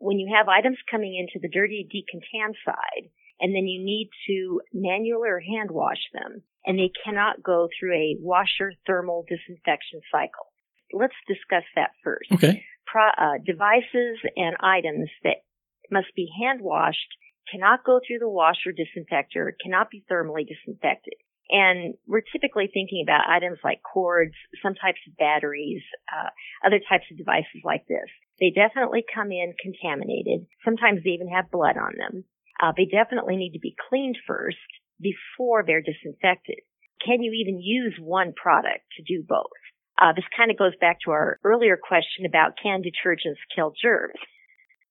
when 0.00 0.18
you 0.18 0.34
have 0.34 0.48
items 0.48 0.78
coming 0.90 1.14
into 1.14 1.38
the 1.40 1.52
dirty 1.52 1.86
decontam 1.86 2.52
side 2.64 3.10
and 3.38 3.54
then 3.54 3.66
you 3.66 3.84
need 3.84 4.10
to 4.26 4.60
manually 4.72 5.28
or 5.28 5.40
hand 5.40 5.70
wash 5.70 6.00
them 6.12 6.42
and 6.64 6.78
they 6.78 6.90
cannot 7.04 7.42
go 7.42 7.68
through 7.78 7.94
a 7.94 8.16
washer 8.20 8.72
thermal 8.86 9.24
disinfection 9.28 10.00
cycle. 10.10 10.48
Let's 10.92 11.14
discuss 11.28 11.64
that 11.76 11.90
first. 12.02 12.32
Okay. 12.32 12.64
Pro, 12.86 13.06
uh, 13.06 13.38
devices 13.44 14.18
and 14.36 14.56
items 14.60 15.08
that 15.22 15.44
must 15.90 16.08
be 16.16 16.28
hand 16.40 16.60
washed 16.60 17.14
cannot 17.52 17.84
go 17.84 18.00
through 18.00 18.18
the 18.18 18.28
washer 18.28 18.72
disinfector, 18.72 19.54
cannot 19.62 19.90
be 19.90 20.04
thermally 20.10 20.46
disinfected. 20.46 21.14
And 21.50 21.94
we're 22.06 22.22
typically 22.32 22.70
thinking 22.72 23.02
about 23.02 23.28
items 23.28 23.58
like 23.64 23.82
cords, 23.82 24.34
some 24.62 24.74
types 24.74 25.00
of 25.08 25.16
batteries, 25.16 25.82
uh, 26.06 26.30
other 26.64 26.80
types 26.88 27.04
of 27.10 27.18
devices 27.18 27.62
like 27.64 27.86
this. 27.88 28.06
They 28.40 28.50
definitely 28.50 29.04
come 29.14 29.30
in 29.30 29.54
contaminated. 29.60 30.46
Sometimes 30.64 31.04
they 31.04 31.10
even 31.10 31.28
have 31.28 31.50
blood 31.50 31.76
on 31.76 31.92
them. 31.98 32.24
Uh, 32.60 32.72
they 32.76 32.86
definitely 32.86 33.36
need 33.36 33.52
to 33.52 33.60
be 33.60 33.76
cleaned 33.88 34.16
first 34.26 34.56
before 35.00 35.64
they're 35.66 35.82
disinfected. 35.84 36.60
Can 37.04 37.22
you 37.22 37.32
even 37.32 37.60
use 37.60 37.96
one 38.00 38.32
product 38.32 38.84
to 38.96 39.02
do 39.02 39.24
both? 39.26 39.52
Uh, 40.00 40.12
this 40.14 40.24
kind 40.36 40.50
of 40.50 40.58
goes 40.58 40.76
back 40.80 40.98
to 41.04 41.10
our 41.10 41.38
earlier 41.44 41.76
question 41.76 42.24
about 42.24 42.56
can 42.62 42.82
detergents 42.82 43.40
kill 43.54 43.72
germs? 43.80 44.18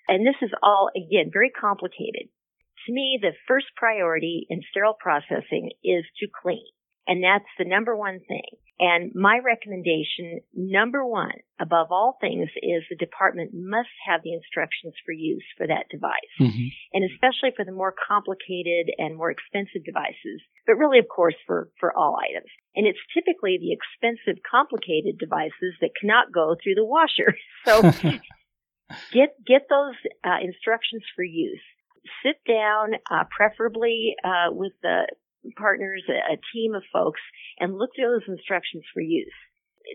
And 0.08 0.26
this 0.26 0.38
is 0.42 0.52
all, 0.62 0.90
again, 0.96 1.30
very 1.34 1.50
complicated. 1.50 2.30
To 2.86 2.94
me, 2.94 3.20
the 3.22 3.34
first 3.48 3.68
priority 3.76 4.46
in 4.50 4.62
sterile 4.70 4.98
processing 5.00 5.72
is 5.84 6.06
to 6.20 6.28
clean. 6.42 6.66
And 7.10 7.24
that's 7.24 7.50
the 7.58 7.66
number 7.66 7.98
one 7.98 8.20
thing. 8.28 8.46
And 8.80 9.12
my 9.16 9.40
recommendation, 9.44 10.42
number 10.54 11.04
one, 11.04 11.42
above 11.60 11.88
all 11.90 12.18
things, 12.22 12.50
is 12.62 12.84
the 12.88 12.96
department 12.96 13.50
must 13.52 13.90
have 14.06 14.22
the 14.24 14.34
instructions 14.34 14.94
for 15.04 15.12
use 15.12 15.44
for 15.58 15.66
that 15.66 15.90
device. 15.90 16.32
Mm-hmm. 16.40 16.68
And 16.94 17.04
especially 17.10 17.50
for 17.58 17.66
the 17.66 17.74
more 17.74 17.94
complicated 18.08 18.94
and 19.00 19.18
more 19.18 19.32
expensive 19.32 19.84
devices, 19.84 20.40
but 20.68 20.78
really, 20.78 21.00
of 21.00 21.10
course, 21.10 21.36
for, 21.48 21.72
for 21.80 21.92
all 21.98 22.16
items. 22.16 22.48
And 22.76 22.86
it's 22.86 23.02
typically 23.12 23.58
the 23.58 23.74
expensive, 23.74 24.42
complicated 24.46 25.18
devices 25.18 25.74
that 25.82 25.98
cannot 26.00 26.32
go 26.32 26.56
through 26.62 26.76
the 26.76 26.86
washer. 26.86 27.36
So 27.66 27.82
get, 29.12 29.36
get 29.46 29.68
those 29.68 29.98
uh, 30.24 30.38
instructions 30.42 31.04
for 31.16 31.24
use. 31.24 31.60
Sit 32.24 32.38
down, 32.48 32.94
uh, 33.12 33.26
preferably 33.36 34.16
uh, 34.24 34.54
with 34.54 34.72
the 34.82 35.08
partners, 35.58 36.04
a, 36.10 36.38
team 36.54 36.76
of 36.76 36.84
folks, 36.92 37.22
and 37.60 37.78
look 37.78 37.92
through 37.96 38.20
those 38.20 38.36
instructions 38.38 38.84
for 38.94 39.02
use. 39.02 39.34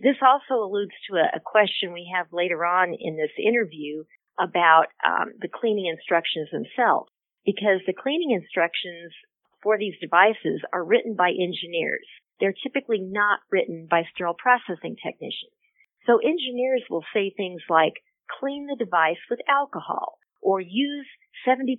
This 0.03 0.17
also 0.23 0.63
alludes 0.63 0.95
to 1.09 1.17
a, 1.17 1.37
a 1.37 1.41
question 1.41 1.93
we 1.93 2.11
have 2.15 2.27
later 2.33 2.65
on 2.65 2.95
in 2.99 3.17
this 3.17 3.35
interview 3.39 4.05
about 4.39 4.87
um, 5.07 5.33
the 5.41 5.49
cleaning 5.53 5.87
instructions 5.87 6.49
themselves, 6.51 7.11
because 7.45 7.81
the 7.87 7.95
cleaning 7.95 8.33
instructions 8.33 9.13
for 9.63 9.79
these 9.79 9.95
devices 10.01 10.61
are 10.73 10.85
written 10.85 11.15
by 11.15 11.31
engineers. 11.31 12.07
They're 12.41 12.57
typically 12.63 13.01
not 13.01 13.41
written 13.51 13.87
by 13.89 14.05
sterile 14.13 14.35
processing 14.35 14.97
technicians. 14.99 15.55
So 16.07 16.19
engineers 16.19 16.85
will 16.91 17.05
say 17.15 17.31
things 17.31 17.63
like, 17.71 17.95
clean 18.41 18.67
the 18.67 18.77
device 18.77 19.21
with 19.31 19.41
alcohol, 19.49 20.19
or 20.43 20.61
use 20.61 21.07
70% 21.47 21.77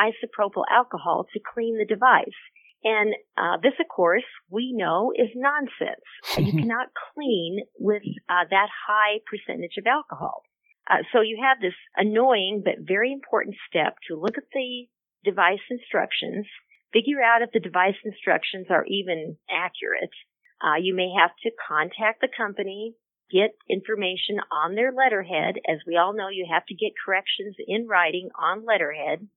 isopropyl 0.00 0.64
alcohol 0.70 1.26
to 1.32 1.40
clean 1.40 1.78
the 1.78 1.84
device. 1.84 2.38
And 2.84 3.14
uh, 3.36 3.56
this, 3.62 3.74
of 3.80 3.88
course, 3.88 4.24
we 4.50 4.72
know 4.72 5.12
is 5.14 5.28
nonsense. 5.34 6.04
you 6.38 6.52
cannot 6.52 6.88
clean 7.14 7.60
with 7.78 8.02
uh, 8.28 8.44
that 8.50 8.68
high 8.86 9.18
percentage 9.26 9.76
of 9.78 9.86
alcohol. 9.86 10.42
Uh, 10.88 11.02
so 11.12 11.20
you 11.20 11.38
have 11.42 11.60
this 11.60 11.76
annoying 11.96 12.62
but 12.64 12.86
very 12.86 13.12
important 13.12 13.56
step 13.68 13.96
to 14.08 14.16
look 14.16 14.38
at 14.38 14.48
the 14.54 14.86
device 15.24 15.64
instructions, 15.70 16.46
figure 16.92 17.20
out 17.20 17.42
if 17.42 17.50
the 17.52 17.60
device 17.60 17.98
instructions 18.04 18.66
are 18.70 18.86
even 18.86 19.36
accurate. 19.50 20.14
Uh, 20.62 20.76
you 20.80 20.94
may 20.94 21.12
have 21.18 21.30
to 21.42 21.50
contact 21.68 22.20
the 22.20 22.28
company 22.34 22.94
get 23.30 23.54
information 23.68 24.40
on 24.50 24.74
their 24.74 24.92
letterhead. 24.92 25.56
As 25.68 25.78
we 25.86 25.96
all 25.96 26.14
know, 26.14 26.28
you 26.28 26.46
have 26.50 26.64
to 26.66 26.74
get 26.74 26.92
corrections 27.04 27.56
in 27.66 27.86
writing 27.86 28.30
on 28.38 28.64
letterhead 28.64 29.28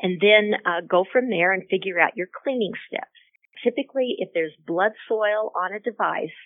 and 0.00 0.20
then 0.20 0.52
uh, 0.64 0.80
go 0.88 1.04
from 1.10 1.30
there 1.30 1.52
and 1.52 1.68
figure 1.70 2.00
out 2.00 2.16
your 2.16 2.28
cleaning 2.42 2.72
steps. 2.88 3.10
Typically, 3.62 4.16
if 4.18 4.30
there's 4.32 4.54
blood 4.66 4.92
soil 5.08 5.52
on 5.54 5.74
a 5.74 5.80
device, 5.80 6.36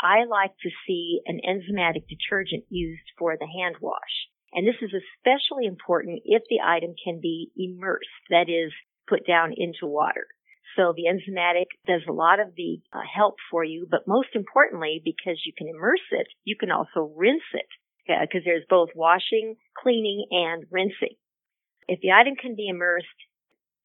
I 0.00 0.24
like 0.28 0.52
to 0.62 0.70
see 0.86 1.20
an 1.26 1.40
enzymatic 1.46 2.08
detergent 2.08 2.64
used 2.68 3.08
for 3.18 3.36
the 3.38 3.46
hand 3.46 3.76
wash. 3.80 4.28
And 4.52 4.66
this 4.66 4.76
is 4.82 4.92
especially 4.92 5.66
important 5.66 6.22
if 6.24 6.42
the 6.48 6.60
item 6.64 6.94
can 7.02 7.20
be 7.20 7.50
immersed, 7.56 8.08
that 8.30 8.48
is, 8.48 8.72
put 9.08 9.26
down 9.26 9.52
into 9.56 9.86
water. 9.86 10.26
So 10.76 10.92
the 10.94 11.04
enzymatic 11.08 11.66
does 11.86 12.02
a 12.08 12.12
lot 12.12 12.40
of 12.40 12.54
the 12.56 12.80
uh, 12.92 13.00
help 13.14 13.36
for 13.50 13.64
you, 13.64 13.86
but 13.90 14.06
most 14.06 14.28
importantly, 14.34 15.00
because 15.02 15.40
you 15.46 15.52
can 15.56 15.68
immerse 15.68 16.04
it, 16.10 16.26
you 16.44 16.56
can 16.58 16.70
also 16.70 17.12
rinse 17.16 17.48
it 17.54 17.68
because 18.06 18.42
uh, 18.42 18.44
there's 18.44 18.64
both 18.68 18.90
washing, 18.94 19.56
cleaning, 19.82 20.26
and 20.30 20.64
rinsing. 20.70 21.16
If 21.88 22.00
the 22.00 22.12
item 22.12 22.34
can 22.34 22.56
be 22.56 22.68
immersed, 22.68 23.06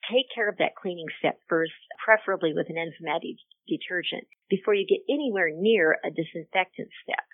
take 0.09 0.25
care 0.33 0.49
of 0.49 0.57
that 0.57 0.75
cleaning 0.75 1.07
step 1.19 1.39
first, 1.47 1.73
preferably 2.03 2.53
with 2.53 2.67
an 2.69 2.75
enzymatic 2.75 3.37
detergent, 3.67 4.27
before 4.49 4.73
you 4.73 4.87
get 4.87 5.05
anywhere 5.07 5.49
near 5.53 5.97
a 6.03 6.09
disinfectant 6.09 6.89
step. 7.03 7.25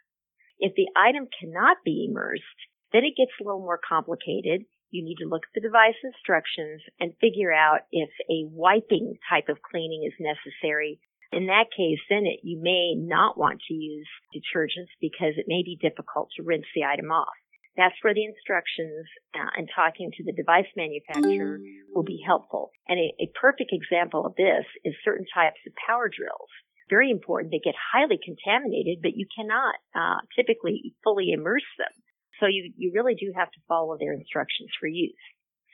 If 0.59 0.74
the 0.75 0.89
item 0.95 1.27
cannot 1.39 1.77
be 1.86 2.07
immersed, 2.09 2.43
then 2.91 3.03
it 3.03 3.15
gets 3.15 3.31
a 3.39 3.43
little 3.43 3.62
more 3.62 3.79
complicated. 3.79 4.65
You 4.91 5.03
need 5.03 5.17
to 5.24 5.27
look 5.27 5.43
at 5.43 5.53
the 5.53 5.62
device 5.62 6.00
instructions 6.03 6.81
and 7.00 7.15
figure 7.19 7.53
out 7.53 7.81
if 7.91 8.09
a 8.29 8.47
wiping 8.51 9.17
type 9.29 9.50
of 9.50 9.62
cleaning 9.62 10.03
is 10.07 10.19
necessary. 10.19 11.00
In 11.31 11.47
that 11.47 11.71
case, 11.75 12.00
then 12.09 12.25
it, 12.25 12.39
you 12.43 12.59
may 12.62 12.95
not 12.95 13.38
want 13.38 13.62
to 13.67 13.74
use 13.74 14.07
detergents 14.33 14.91
because 15.00 15.36
it 15.36 15.47
may 15.47 15.62
be 15.63 15.77
difficult 15.79 16.29
to 16.36 16.43
rinse 16.43 16.67
the 16.74 16.86
item 16.86 17.12
off. 17.12 17.36
That's 17.77 17.96
where 18.01 18.13
the 18.17 18.25
instructions 18.25 19.05
uh, 19.38 19.53
and 19.55 19.69
talking 19.69 20.10
to 20.17 20.24
the 20.25 20.34
device 20.34 20.67
manufacturer 20.75 21.62
will 21.93 22.03
be 22.03 22.19
helpful. 22.25 22.72
And 22.89 22.98
a, 22.98 23.13
a 23.22 23.31
perfect 23.39 23.69
example 23.72 24.25
of 24.25 24.36
this 24.36 24.65
is 24.84 24.96
certain 25.05 25.25
types 25.31 25.62
of 25.67 25.74
power 25.77 26.10
drills. 26.10 26.50
Very 26.89 27.12
important. 27.12 27.51
They 27.51 27.62
get 27.63 27.77
highly 27.77 28.17
contaminated, 28.17 29.00
but 29.03 29.15
you 29.15 29.27
cannot 29.29 29.75
uh, 29.93 30.25
typically 30.36 30.96
fully 31.03 31.29
immerse 31.31 31.69
them. 31.77 31.93
So 32.39 32.48
you, 32.48 32.74
you 32.77 32.91
really 32.93 33.13
do 33.13 33.31
have 33.36 33.51
to 33.51 33.65
follow 33.67 33.98
their 33.98 34.13
instructions 34.13 34.69
for 34.79 34.88
use. 34.88 35.22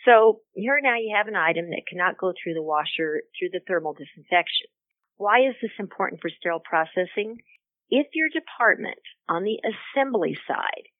So 0.05 0.41
here 0.53 0.79
now 0.83 0.97
you 0.97 1.15
have 1.15 1.27
an 1.27 1.35
item 1.35 1.69
that 1.69 1.87
cannot 1.87 2.17
go 2.17 2.33
through 2.35 2.55
the 2.55 2.63
washer 2.63 3.23
through 3.39 3.55
the 3.55 3.61
thermal 3.65 3.93
disinfection. 3.93 4.67
Why 5.15 5.47
is 5.47 5.55
this 5.61 5.71
important 5.79 6.19
for 6.19 6.29
sterile 6.29 6.59
processing? 6.59 7.37
If 7.89 8.07
your 8.13 8.27
department 8.27 8.99
on 9.29 9.43
the 9.43 9.59
assembly 9.63 10.35
side 10.47 10.91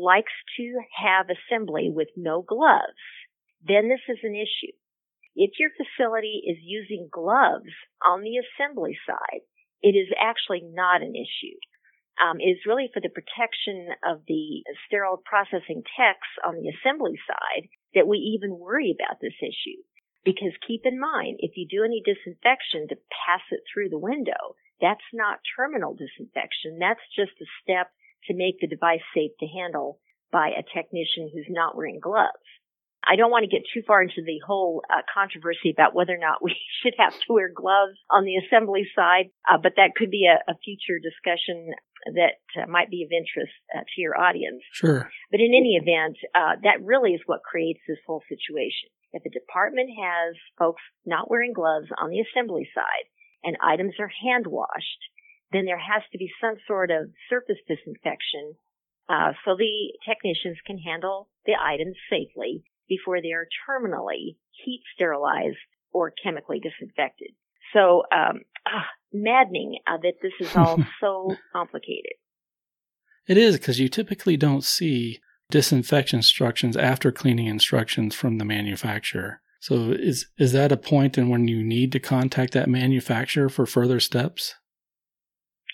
likes 0.00 0.32
to 0.56 0.80
have 0.96 1.26
assembly 1.28 1.90
with 1.92 2.08
no 2.16 2.42
gloves, 2.42 3.04
then 3.66 3.88
this 3.88 4.00
is 4.08 4.18
an 4.22 4.34
issue. 4.34 4.72
If 5.36 5.52
your 5.58 5.70
facility 5.76 6.42
is 6.46 6.58
using 6.60 7.08
gloves 7.12 7.72
on 8.04 8.22
the 8.22 8.40
assembly 8.40 8.96
side, 9.06 9.44
it 9.82 9.94
is 9.94 10.08
actually 10.20 10.62
not 10.64 11.02
an 11.02 11.14
issue. 11.14 11.56
Um, 12.20 12.40
it 12.40 12.58
is 12.58 12.66
really 12.66 12.90
for 12.92 13.00
the 13.00 13.08
protection 13.08 13.94
of 14.04 14.20
the 14.26 14.64
sterile 14.86 15.22
processing 15.24 15.82
techs 15.96 16.28
on 16.44 16.56
the 16.56 16.68
assembly 16.68 17.16
side 17.26 17.68
that 17.94 18.08
we 18.08 18.18
even 18.18 18.58
worry 18.58 18.92
about 18.92 19.20
this 19.20 19.36
issue. 19.40 19.80
Because 20.24 20.52
keep 20.66 20.84
in 20.84 21.00
mind, 21.00 21.40
if 21.40 21.56
you 21.56 21.64
do 21.64 21.82
any 21.82 22.02
disinfection 22.04 22.88
to 22.88 23.00
pass 23.08 23.40
it 23.50 23.64
through 23.64 23.88
the 23.88 23.98
window, 23.98 24.56
that's 24.80 25.08
not 25.14 25.40
terminal 25.56 25.96
disinfection. 25.96 26.78
That's 26.78 27.04
just 27.16 27.32
a 27.40 27.48
step 27.62 27.88
to 28.26 28.34
make 28.34 28.60
the 28.60 28.66
device 28.66 29.02
safe 29.14 29.32
to 29.40 29.46
handle 29.46 29.98
by 30.32 30.48
a 30.48 30.62
technician 30.62 31.30
who's 31.32 31.48
not 31.48 31.76
wearing 31.76 32.00
gloves. 32.00 32.44
I 33.02 33.16
don't 33.16 33.30
want 33.30 33.44
to 33.44 33.50
get 33.50 33.64
too 33.72 33.82
far 33.86 34.02
into 34.02 34.22
the 34.24 34.40
whole 34.46 34.82
uh, 34.90 35.00
controversy 35.12 35.70
about 35.72 35.94
whether 35.94 36.14
or 36.14 36.20
not 36.20 36.44
we 36.44 36.54
should 36.82 36.94
have 36.98 37.12
to 37.12 37.32
wear 37.32 37.48
gloves 37.48 37.96
on 38.10 38.24
the 38.24 38.36
assembly 38.36 38.86
side, 38.94 39.30
uh, 39.50 39.56
but 39.56 39.72
that 39.76 39.96
could 39.96 40.10
be 40.10 40.28
a, 40.28 40.38
a 40.50 40.56
future 40.64 41.00
discussion 41.00 41.72
that 42.14 42.40
uh, 42.56 42.66
might 42.68 42.90
be 42.90 43.04
of 43.04 43.12
interest 43.12 43.52
uh, 43.74 43.80
to 43.80 44.00
your 44.00 44.18
audience. 44.18 44.62
Sure. 44.72 45.10
But 45.30 45.40
in 45.40 45.52
any 45.54 45.76
event, 45.80 46.16
uh, 46.34 46.56
that 46.62 46.84
really 46.84 47.12
is 47.12 47.20
what 47.26 47.42
creates 47.42 47.80
this 47.88 47.98
whole 48.06 48.22
situation. 48.28 48.88
If 49.12 49.24
a 49.26 49.30
department 49.30 49.90
has 49.90 50.36
folks 50.58 50.82
not 51.04 51.30
wearing 51.30 51.52
gloves 51.52 51.88
on 52.00 52.10
the 52.10 52.20
assembly 52.20 52.68
side 52.74 53.06
and 53.42 53.56
items 53.62 53.94
are 53.98 54.12
hand 54.22 54.46
washed, 54.46 55.02
then 55.52 55.64
there 55.64 55.78
has 55.78 56.02
to 56.12 56.18
be 56.18 56.30
some 56.40 56.56
sort 56.66 56.90
of 56.90 57.10
surface 57.28 57.58
disinfection 57.66 58.54
uh, 59.10 59.32
so 59.44 59.56
the 59.56 59.92
technicians 60.08 60.56
can 60.64 60.78
handle 60.78 61.28
the 61.44 61.54
items 61.60 61.96
safely 62.08 62.62
before 62.88 63.20
they 63.20 63.32
are 63.32 63.46
terminally 63.68 64.36
heat 64.64 64.82
sterilized 64.94 65.56
or 65.92 66.12
chemically 66.22 66.60
disinfected. 66.60 67.30
So, 67.72 68.04
um, 68.14 68.42
ah, 68.68 68.86
maddening 69.12 69.78
uh, 69.86 69.96
that 70.02 70.14
this 70.22 70.32
is 70.38 70.54
all 70.54 70.78
so 71.00 71.34
complicated. 71.52 72.12
It 73.26 73.36
is 73.36 73.56
because 73.56 73.80
you 73.80 73.88
typically 73.88 74.36
don't 74.36 74.62
see 74.62 75.18
disinfection 75.50 76.20
instructions 76.20 76.76
after 76.76 77.10
cleaning 77.10 77.46
instructions 77.46 78.14
from 78.14 78.38
the 78.38 78.44
manufacturer. 78.44 79.40
So 79.60 79.90
is 79.90 80.26
is 80.38 80.52
that 80.52 80.72
a 80.72 80.76
point 80.76 81.18
in 81.18 81.28
when 81.28 81.48
you 81.48 81.64
need 81.64 81.90
to 81.92 82.00
contact 82.00 82.52
that 82.54 82.68
manufacturer 82.68 83.48
for 83.48 83.66
further 83.66 83.98
steps? 83.98 84.54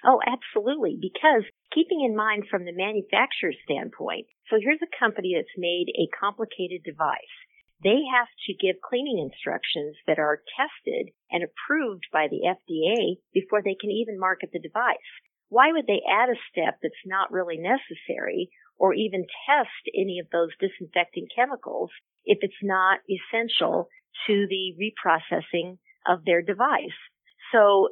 Oh, 0.07 0.21
absolutely. 0.25 0.97
Because 1.01 1.43
keeping 1.75 2.01
in 2.07 2.15
mind 2.15 2.45
from 2.49 2.65
the 2.65 2.73
manufacturer's 2.73 3.59
standpoint, 3.65 4.27
so 4.49 4.57
here's 4.61 4.81
a 4.81 4.99
company 4.99 5.35
that's 5.35 5.59
made 5.59 5.91
a 5.99 6.07
complicated 6.17 6.85
device. 6.85 7.35
They 7.83 8.07
have 8.15 8.29
to 8.47 8.55
give 8.55 8.81
cleaning 8.81 9.19
instructions 9.19 9.97
that 10.07 10.19
are 10.19 10.43
tested 10.57 11.11
and 11.31 11.43
approved 11.43 12.07
by 12.13 12.29
the 12.31 12.47
FDA 12.47 13.19
before 13.35 13.63
they 13.63 13.77
can 13.79 13.91
even 13.91 14.19
market 14.19 14.51
the 14.53 14.61
device. 14.61 15.11
Why 15.49 15.73
would 15.73 15.87
they 15.87 16.01
add 16.09 16.31
a 16.31 16.39
step 16.51 16.79
that's 16.81 17.05
not 17.05 17.33
really 17.33 17.59
necessary 17.59 18.49
or 18.79 18.95
even 18.95 19.27
test 19.47 19.91
any 19.93 20.21
of 20.21 20.31
those 20.31 20.51
disinfecting 20.61 21.27
chemicals 21.35 21.91
if 22.25 22.39
it's 22.41 22.63
not 22.63 23.01
essential 23.11 23.89
to 24.27 24.47
the 24.49 24.75
reprocessing 24.79 25.79
of 26.07 26.25
their 26.25 26.43
device? 26.43 26.97
So 27.53 27.89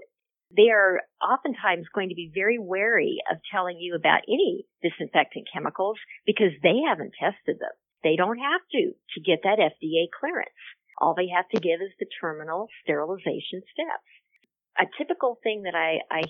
they 0.51 0.71
are 0.71 1.01
oftentimes 1.23 1.87
going 1.95 2.11
to 2.11 2.15
be 2.15 2.31
very 2.35 2.59
wary 2.59 3.19
of 3.31 3.39
telling 3.51 3.79
you 3.79 3.95
about 3.95 4.23
any 4.29 4.67
disinfectant 4.83 5.49
chemicals 5.53 5.99
because 6.27 6.53
they 6.63 6.81
haven't 6.87 7.15
tested 7.19 7.59
them. 7.59 7.75
They 8.03 8.17
don't 8.17 8.39
have 8.39 8.61
to 8.73 8.93
to 8.93 9.21
get 9.21 9.41
that 9.45 9.59
FDA 9.59 10.07
clearance. 10.13 10.51
All 11.01 11.15
they 11.15 11.29
have 11.35 11.49
to 11.55 11.61
give 11.61 11.81
is 11.81 11.93
the 11.99 12.07
terminal 12.21 12.69
sterilization 12.83 13.63
steps. 13.73 14.11
A 14.79 14.85
typical 14.99 15.39
thing 15.43 15.63
that 15.63 15.75
I, 15.75 15.99
I 16.11 16.23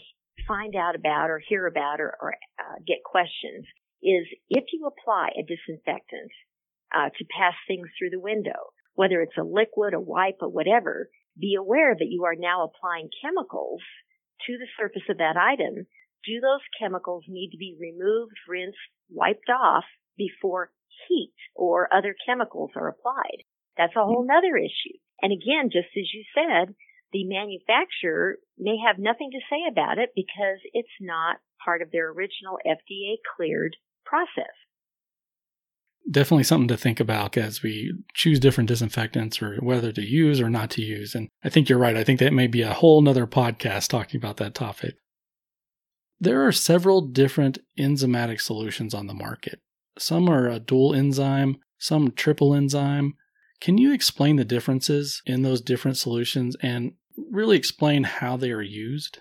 find 0.46 0.74
out 0.76 0.94
about 0.94 1.30
or 1.30 1.40
hear 1.46 1.66
about 1.66 2.00
or, 2.00 2.16
or 2.20 2.34
uh, 2.58 2.78
get 2.86 3.04
questions 3.04 3.66
is 4.02 4.26
if 4.48 4.64
you 4.72 4.86
apply 4.86 5.30
a 5.36 5.42
disinfectant 5.42 6.30
uh, 6.94 7.08
to 7.16 7.24
pass 7.36 7.54
things 7.66 7.88
through 7.98 8.10
the 8.10 8.20
window, 8.20 8.72
whether 8.94 9.20
it's 9.20 9.36
a 9.38 9.42
liquid, 9.42 9.94
a 9.94 10.00
wipe, 10.00 10.38
or 10.40 10.48
whatever, 10.48 11.08
be 11.38 11.56
aware 11.58 11.94
that 11.94 12.08
you 12.08 12.24
are 12.24 12.36
now 12.38 12.64
applying 12.64 13.08
chemicals 13.22 13.80
to 14.46 14.58
the 14.58 14.68
surface 14.78 15.08
of 15.08 15.18
that 15.18 15.36
item, 15.36 15.86
do 16.24 16.40
those 16.40 16.64
chemicals 16.80 17.24
need 17.28 17.50
to 17.50 17.58
be 17.58 17.76
removed, 17.78 18.36
rinsed, 18.48 18.78
wiped 19.10 19.50
off 19.50 19.84
before 20.16 20.70
heat 21.08 21.34
or 21.54 21.92
other 21.92 22.14
chemicals 22.26 22.70
are 22.76 22.88
applied? 22.88 23.44
That's 23.76 23.96
a 23.96 24.04
whole 24.04 24.24
mm-hmm. 24.24 24.32
nother 24.32 24.56
issue. 24.56 24.96
And 25.20 25.32
again, 25.32 25.70
just 25.70 25.92
as 25.96 26.08
you 26.12 26.24
said, 26.34 26.74
the 27.12 27.24
manufacturer 27.24 28.38
may 28.58 28.76
have 28.86 28.98
nothing 28.98 29.30
to 29.32 29.46
say 29.50 29.70
about 29.70 29.98
it 29.98 30.10
because 30.14 30.58
it's 30.72 30.98
not 31.00 31.38
part 31.64 31.82
of 31.82 31.90
their 31.90 32.10
original 32.10 32.58
FDA 32.66 33.16
cleared 33.36 33.76
process 34.04 34.54
definitely 36.10 36.44
something 36.44 36.68
to 36.68 36.76
think 36.76 37.00
about 37.00 37.36
as 37.36 37.62
we 37.62 37.92
choose 38.14 38.38
different 38.38 38.68
disinfectants 38.68 39.40
or 39.40 39.56
whether 39.56 39.92
to 39.92 40.02
use 40.02 40.40
or 40.40 40.50
not 40.50 40.70
to 40.70 40.82
use. 40.82 41.14
And 41.14 41.28
I 41.42 41.48
think 41.48 41.68
you're 41.68 41.78
right. 41.78 41.96
I 41.96 42.04
think 42.04 42.20
that 42.20 42.32
may 42.32 42.46
be 42.46 42.62
a 42.62 42.72
whole 42.72 43.00
nother 43.00 43.26
podcast 43.26 43.88
talking 43.88 44.18
about 44.18 44.36
that 44.38 44.54
topic. 44.54 44.96
There 46.20 46.46
are 46.46 46.52
several 46.52 47.00
different 47.00 47.58
enzymatic 47.78 48.40
solutions 48.40 48.94
on 48.94 49.06
the 49.06 49.14
market. 49.14 49.60
Some 49.98 50.28
are 50.28 50.48
a 50.48 50.60
dual 50.60 50.94
enzyme, 50.94 51.56
some 51.78 52.12
triple 52.12 52.54
enzyme. 52.54 53.14
Can 53.60 53.78
you 53.78 53.92
explain 53.92 54.36
the 54.36 54.44
differences 54.44 55.22
in 55.26 55.42
those 55.42 55.60
different 55.60 55.96
solutions 55.96 56.56
and 56.62 56.92
really 57.30 57.56
explain 57.56 58.04
how 58.04 58.36
they 58.36 58.50
are 58.50 58.62
used? 58.62 59.18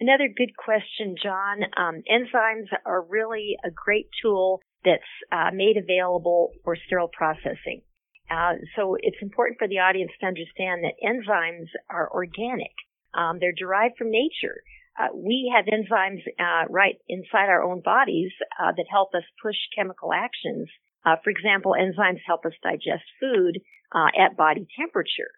Another 0.00 0.28
good 0.36 0.56
question, 0.56 1.14
John. 1.22 1.62
Um, 1.76 2.02
enzymes 2.10 2.68
are 2.84 3.02
really 3.02 3.56
a 3.64 3.70
great 3.70 4.08
tool 4.20 4.60
that's 4.84 5.02
uh, 5.32 5.50
made 5.52 5.76
available 5.76 6.52
for 6.64 6.76
sterile 6.86 7.08
processing. 7.08 7.82
Uh, 8.30 8.54
so 8.76 8.96
it's 9.00 9.20
important 9.20 9.58
for 9.58 9.68
the 9.68 9.78
audience 9.78 10.10
to 10.20 10.26
understand 10.26 10.82
that 10.84 10.94
enzymes 11.02 11.68
are 11.90 12.10
organic. 12.12 12.72
Um, 13.12 13.38
they're 13.38 13.52
derived 13.52 13.96
from 13.98 14.10
nature. 14.10 14.62
uh, 14.98 15.08
we 15.14 15.52
have 15.54 15.66
enzymes 15.66 16.22
uh, 16.38 16.66
right 16.70 16.96
inside 17.08 17.48
our 17.48 17.62
own 17.62 17.80
bodies 17.80 18.30
uh, 18.60 18.72
that 18.76 18.86
help 18.90 19.14
us 19.14 19.24
push 19.42 19.56
chemical 19.76 20.12
actions. 20.12 20.68
Uh, 21.04 21.16
for 21.22 21.30
example, 21.30 21.74
enzymes 21.78 22.20
help 22.26 22.46
us 22.46 22.52
digest 22.62 23.04
food 23.20 23.60
at 23.94 24.36
body 24.36 24.66
temperature. 24.76 25.30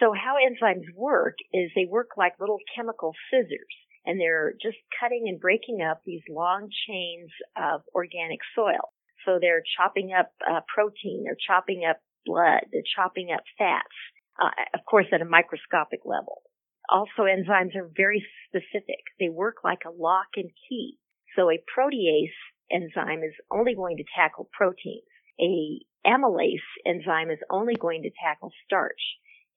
So 0.00 0.12
how 0.12 0.34
enzymes 0.34 0.86
work 0.96 1.36
is 1.52 1.70
they 1.76 1.86
work 1.88 2.10
like 2.16 2.40
little 2.40 2.58
chemical 2.74 3.12
scissors, 3.30 3.74
and 4.04 4.20
they're 4.20 4.54
just 4.60 4.78
cutting 5.00 5.24
and 5.28 5.40
breaking 5.40 5.80
up 5.82 6.00
these 6.04 6.22
long 6.28 6.68
chains 6.86 7.30
of 7.56 7.82
organic 7.94 8.40
soil. 8.54 8.92
So 9.24 9.38
they're 9.40 9.62
chopping 9.76 10.12
up 10.18 10.32
uh, 10.48 10.60
protein, 10.72 11.22
they're 11.24 11.36
chopping 11.46 11.82
up 11.88 11.98
blood, 12.26 12.66
they're 12.72 12.82
chopping 12.96 13.30
up 13.32 13.42
fats, 13.56 13.94
of 14.74 14.80
course 14.88 15.06
at 15.12 15.22
a 15.22 15.24
microscopic 15.24 16.00
level. 16.04 16.42
Also, 16.88 17.22
enzymes 17.22 17.76
are 17.76 17.90
very 17.96 18.24
specific. 18.48 19.00
They 19.20 19.28
work 19.28 19.56
like 19.64 19.82
a 19.86 19.90
lock 19.90 20.34
and 20.36 20.50
key. 20.68 20.98
So 21.36 21.50
a 21.50 21.62
protease 21.70 22.34
enzyme 22.70 23.22
is 23.22 23.34
only 23.50 23.74
going 23.74 23.98
to 23.98 24.04
tackle 24.14 24.48
proteins. 24.52 25.06
A 25.40 25.80
amylase 26.06 26.68
enzyme 26.84 27.30
is 27.30 27.38
only 27.50 27.74
going 27.74 28.02
to 28.02 28.10
tackle 28.22 28.50
starch. 28.64 29.00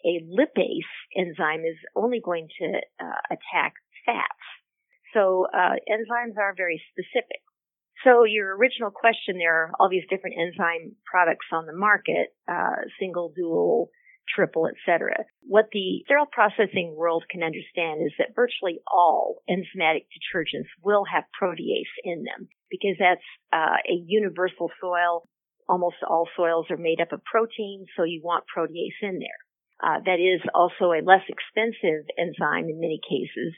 A 0.05 0.23
lipase 0.29 0.93
enzyme 1.17 1.65
is 1.65 1.77
only 1.95 2.21
going 2.23 2.47
to 2.59 2.79
uh, 3.03 3.21
attack 3.31 3.73
fats. 4.05 4.45
So 5.13 5.47
uh, 5.53 5.79
enzymes 5.87 6.37
are 6.37 6.53
very 6.55 6.81
specific. 6.91 7.41
So 8.03 8.23
your 8.23 8.55
original 8.55 8.91
question, 8.91 9.37
there 9.37 9.55
are 9.55 9.71
all 9.79 9.89
these 9.89 10.05
different 10.09 10.35
enzyme 10.37 10.95
products 11.05 11.47
on 11.51 11.65
the 11.65 11.73
market, 11.73 12.35
uh, 12.47 12.85
single, 12.99 13.31
dual, 13.35 13.89
triple, 14.33 14.67
etc. 14.67 15.23
What 15.41 15.69
the 15.71 16.03
sterile 16.05 16.27
processing 16.29 16.95
world 16.97 17.23
can 17.29 17.43
understand 17.43 18.01
is 18.05 18.13
that 18.17 18.35
virtually 18.35 18.79
all 18.91 19.41
enzymatic 19.49 20.05
detergents 20.11 20.69
will 20.83 21.05
have 21.05 21.23
protease 21.41 21.93
in 22.03 22.23
them 22.23 22.49
because 22.69 22.97
that's 22.99 23.25
uh, 23.53 23.77
a 23.87 23.95
universal 24.05 24.69
soil. 24.81 25.27
Almost 25.67 25.97
all 26.07 26.27
soils 26.35 26.67
are 26.69 26.77
made 26.77 27.01
up 27.01 27.11
of 27.11 27.23
protein, 27.23 27.85
so 27.95 28.03
you 28.03 28.21
want 28.23 28.45
protease 28.55 29.01
in 29.01 29.19
there. 29.19 29.39
Uh, 29.81 29.99
that 30.05 30.19
is 30.19 30.41
also 30.53 30.91
a 30.91 31.03
less 31.03 31.25
expensive 31.27 32.05
enzyme 32.17 32.69
in 32.69 32.79
many 32.79 32.99
cases. 33.03 33.53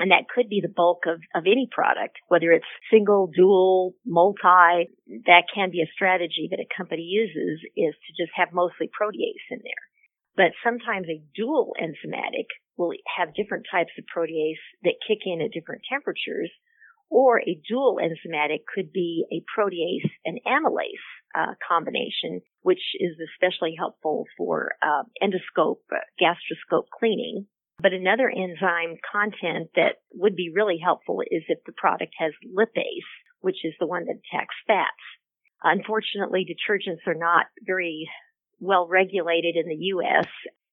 And 0.00 0.10
that 0.12 0.32
could 0.34 0.48
be 0.48 0.62
the 0.62 0.72
bulk 0.74 1.04
of, 1.06 1.20
of 1.34 1.44
any 1.44 1.68
product, 1.70 2.16
whether 2.28 2.50
it's 2.52 2.64
single, 2.90 3.26
dual, 3.28 3.92
multi. 4.06 4.88
That 5.26 5.44
can 5.54 5.70
be 5.70 5.82
a 5.82 5.92
strategy 5.92 6.48
that 6.50 6.58
a 6.58 6.74
company 6.74 7.02
uses 7.02 7.60
is 7.76 7.92
to 7.94 8.10
just 8.16 8.32
have 8.34 8.48
mostly 8.54 8.88
protease 8.88 9.44
in 9.50 9.60
there. 9.62 9.84
But 10.36 10.56
sometimes 10.64 11.06
a 11.06 11.22
dual 11.36 11.74
enzymatic 11.78 12.48
will 12.78 12.92
have 13.18 13.34
different 13.34 13.66
types 13.70 13.92
of 13.98 14.04
protease 14.08 14.64
that 14.84 15.04
kick 15.06 15.18
in 15.26 15.42
at 15.42 15.52
different 15.52 15.82
temperatures, 15.92 16.50
or 17.10 17.40
a 17.40 17.60
dual 17.68 17.98
enzymatic 18.00 18.60
could 18.72 18.92
be 18.92 19.26
a 19.30 19.44
protease 19.52 20.08
and 20.24 20.40
amylase 20.46 21.04
uh, 21.34 21.54
combination, 21.68 22.40
which 22.62 22.80
is 22.98 23.18
especially 23.34 23.74
helpful 23.76 24.24
for 24.38 24.70
uh, 24.80 25.02
endoscope, 25.22 25.84
uh, 25.92 25.98
gastroscope 26.18 26.86
cleaning. 26.98 27.46
But 27.82 27.92
another 27.92 28.28
enzyme 28.28 28.98
content 29.10 29.70
that 29.74 30.00
would 30.12 30.36
be 30.36 30.52
really 30.54 30.78
helpful 30.82 31.22
is 31.22 31.42
if 31.48 31.58
the 31.64 31.72
product 31.72 32.12
has 32.18 32.32
lipase, 32.54 33.10
which 33.40 33.64
is 33.64 33.74
the 33.80 33.86
one 33.86 34.04
that 34.06 34.20
attacks 34.20 34.54
fats. 34.66 34.90
Unfortunately, 35.62 36.46
detergents 36.46 37.06
are 37.06 37.14
not 37.14 37.46
very 37.64 38.08
well 38.60 38.86
regulated 38.86 39.56
in 39.56 39.68
the 39.68 39.84
U.S. 39.86 40.26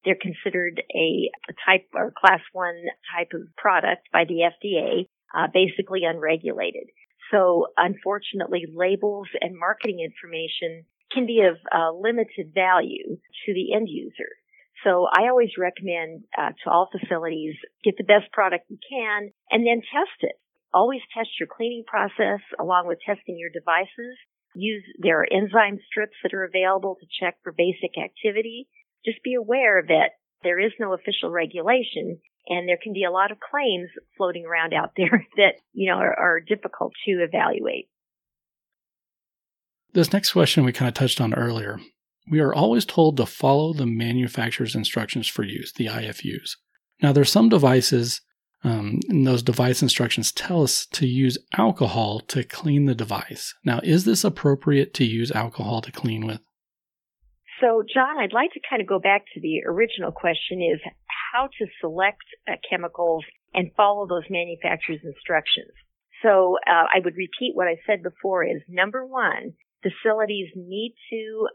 They're 0.03 0.17
considered 0.19 0.81
a, 0.93 1.31
type 1.65 1.87
or 1.93 2.13
class 2.17 2.41
one 2.53 2.81
type 3.15 3.31
of 3.33 3.41
product 3.57 4.07
by 4.11 4.25
the 4.25 4.49
FDA, 4.51 5.07
uh, 5.35 5.47
basically 5.53 6.01
unregulated. 6.03 6.87
So 7.31 7.67
unfortunately, 7.75 8.65
labels 8.73 9.27
and 9.41 9.57
marketing 9.57 9.99
information 9.99 10.85
can 11.11 11.25
be 11.25 11.41
of 11.41 11.57
uh, 11.73 11.91
limited 11.91 12.53
value 12.53 13.17
to 13.45 13.53
the 13.53 13.73
end 13.73 13.87
user. 13.89 14.29
So 14.83 15.07
I 15.11 15.29
always 15.29 15.57
recommend 15.57 16.23
uh, 16.37 16.51
to 16.63 16.69
all 16.69 16.89
facilities 16.91 17.55
get 17.83 17.95
the 17.97 18.03
best 18.03 18.31
product 18.31 18.65
you 18.69 18.77
can 18.89 19.31
and 19.51 19.65
then 19.65 19.81
test 19.81 20.21
it. 20.21 20.35
Always 20.73 21.01
test 21.15 21.29
your 21.39 21.47
cleaning 21.47 21.83
process 21.87 22.41
along 22.59 22.87
with 22.87 22.99
testing 23.05 23.37
your 23.37 23.49
devices 23.49 24.17
use 24.57 24.83
there 24.97 25.21
are 25.21 25.27
enzyme 25.31 25.79
strips 25.87 26.15
that 26.23 26.33
are 26.33 26.43
available 26.43 26.97
to 26.99 27.07
check 27.19 27.37
for 27.43 27.51
basic 27.51 27.97
activity. 27.97 28.67
Just 29.05 29.23
be 29.23 29.35
aware 29.35 29.83
that 29.87 30.17
there 30.43 30.59
is 30.59 30.71
no 30.79 30.93
official 30.93 31.29
regulation 31.29 32.19
and 32.47 32.67
there 32.67 32.79
can 32.81 32.93
be 32.93 33.03
a 33.03 33.11
lot 33.11 33.31
of 33.31 33.37
claims 33.39 33.89
floating 34.17 34.45
around 34.45 34.73
out 34.73 34.91
there 34.97 35.25
that, 35.37 35.55
you 35.73 35.89
know, 35.89 35.97
are, 35.97 36.17
are 36.17 36.39
difficult 36.39 36.93
to 37.05 37.23
evaluate. 37.23 37.89
This 39.93 40.13
next 40.13 40.33
question 40.33 40.63
we 40.63 40.73
kind 40.73 40.87
of 40.87 40.93
touched 40.93 41.21
on 41.21 41.33
earlier. 41.33 41.79
We 42.29 42.39
are 42.39 42.53
always 42.53 42.85
told 42.85 43.17
to 43.17 43.25
follow 43.25 43.73
the 43.73 43.85
manufacturer's 43.85 44.75
instructions 44.75 45.27
for 45.27 45.43
use, 45.43 45.71
the 45.73 45.87
IFUs. 45.87 46.57
Now, 47.01 47.13
there's 47.13 47.31
some 47.31 47.49
devices 47.49 48.21
um, 48.63 48.99
and 49.09 49.25
those 49.25 49.43
device 49.43 49.81
instructions 49.81 50.31
tell 50.31 50.63
us 50.63 50.85
to 50.87 51.07
use 51.07 51.37
alcohol 51.57 52.19
to 52.21 52.43
clean 52.43 52.85
the 52.85 52.95
device. 52.95 53.53
Now, 53.63 53.79
is 53.83 54.05
this 54.05 54.23
appropriate 54.23 54.93
to 54.95 55.05
use 55.05 55.31
alcohol 55.31 55.81
to 55.81 55.91
clean 55.91 56.25
with? 56.25 56.39
So, 57.61 57.83
John, 57.91 58.19
I'd 58.19 58.33
like 58.33 58.51
to 58.53 58.59
kind 58.67 58.81
of 58.81 58.87
go 58.87 58.99
back 58.99 59.25
to 59.33 59.41
the 59.41 59.61
original 59.65 60.11
question 60.11 60.61
is 60.61 60.79
how 61.33 61.47
to 61.59 61.65
select 61.81 62.23
uh, 62.47 62.53
chemicals 62.69 63.23
and 63.53 63.71
follow 63.75 64.07
those 64.07 64.23
manufacturer's 64.29 64.99
instructions. 65.03 65.71
So, 66.23 66.57
uh, 66.67 66.85
I 66.93 66.99
would 67.03 67.15
repeat 67.15 67.53
what 67.53 67.67
I 67.67 67.77
said 67.85 68.03
before 68.03 68.43
is 68.43 68.61
number 68.67 69.05
one, 69.05 69.53
facilities 69.81 70.49
need 70.55 70.95
to 71.11 71.47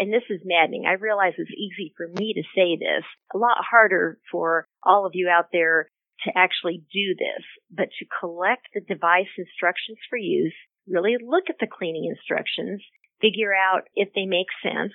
and 0.00 0.10
this 0.10 0.24
is 0.30 0.40
maddening. 0.44 0.86
I 0.88 0.94
realize 0.94 1.34
it's 1.36 1.50
easy 1.52 1.92
for 1.94 2.08
me 2.08 2.32
to 2.32 2.42
say 2.56 2.80
this, 2.80 3.04
a 3.34 3.38
lot 3.38 3.58
harder 3.60 4.18
for 4.32 4.66
all 4.82 5.04
of 5.04 5.12
you 5.14 5.28
out 5.28 5.48
there 5.52 5.90
to 6.24 6.32
actually 6.34 6.82
do 6.90 7.14
this, 7.18 7.44
but 7.70 7.88
to 7.98 8.06
collect 8.18 8.68
the 8.72 8.80
device 8.80 9.28
instructions 9.36 9.98
for 10.08 10.16
use, 10.16 10.56
really 10.88 11.16
look 11.20 11.44
at 11.50 11.56
the 11.60 11.68
cleaning 11.70 12.08
instructions, 12.08 12.80
figure 13.20 13.52
out 13.52 13.88
if 13.94 14.08
they 14.14 14.24
make 14.24 14.48
sense, 14.64 14.92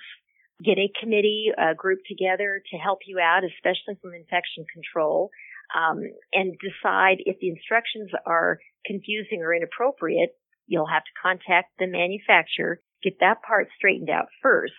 get 0.64 0.78
a 0.78 0.92
committee 1.00 1.52
uh, 1.56 1.74
group 1.74 2.00
together 2.10 2.60
to 2.70 2.76
help 2.76 2.98
you 3.06 3.20
out, 3.20 3.46
especially 3.46 3.94
from 4.02 4.10
infection 4.12 4.66
control, 4.74 5.30
um, 5.70 6.02
and 6.32 6.58
decide 6.58 7.22
if 7.26 7.38
the 7.38 7.50
instructions 7.50 8.10
are 8.26 8.58
confusing 8.84 9.42
or 9.42 9.54
inappropriate. 9.54 10.34
You'll 10.66 10.90
have 10.90 11.04
to 11.04 11.20
contact 11.22 11.78
the 11.78 11.86
manufacturer, 11.86 12.80
get 13.04 13.20
that 13.20 13.42
part 13.46 13.68
straightened 13.78 14.10
out 14.10 14.26
first, 14.42 14.74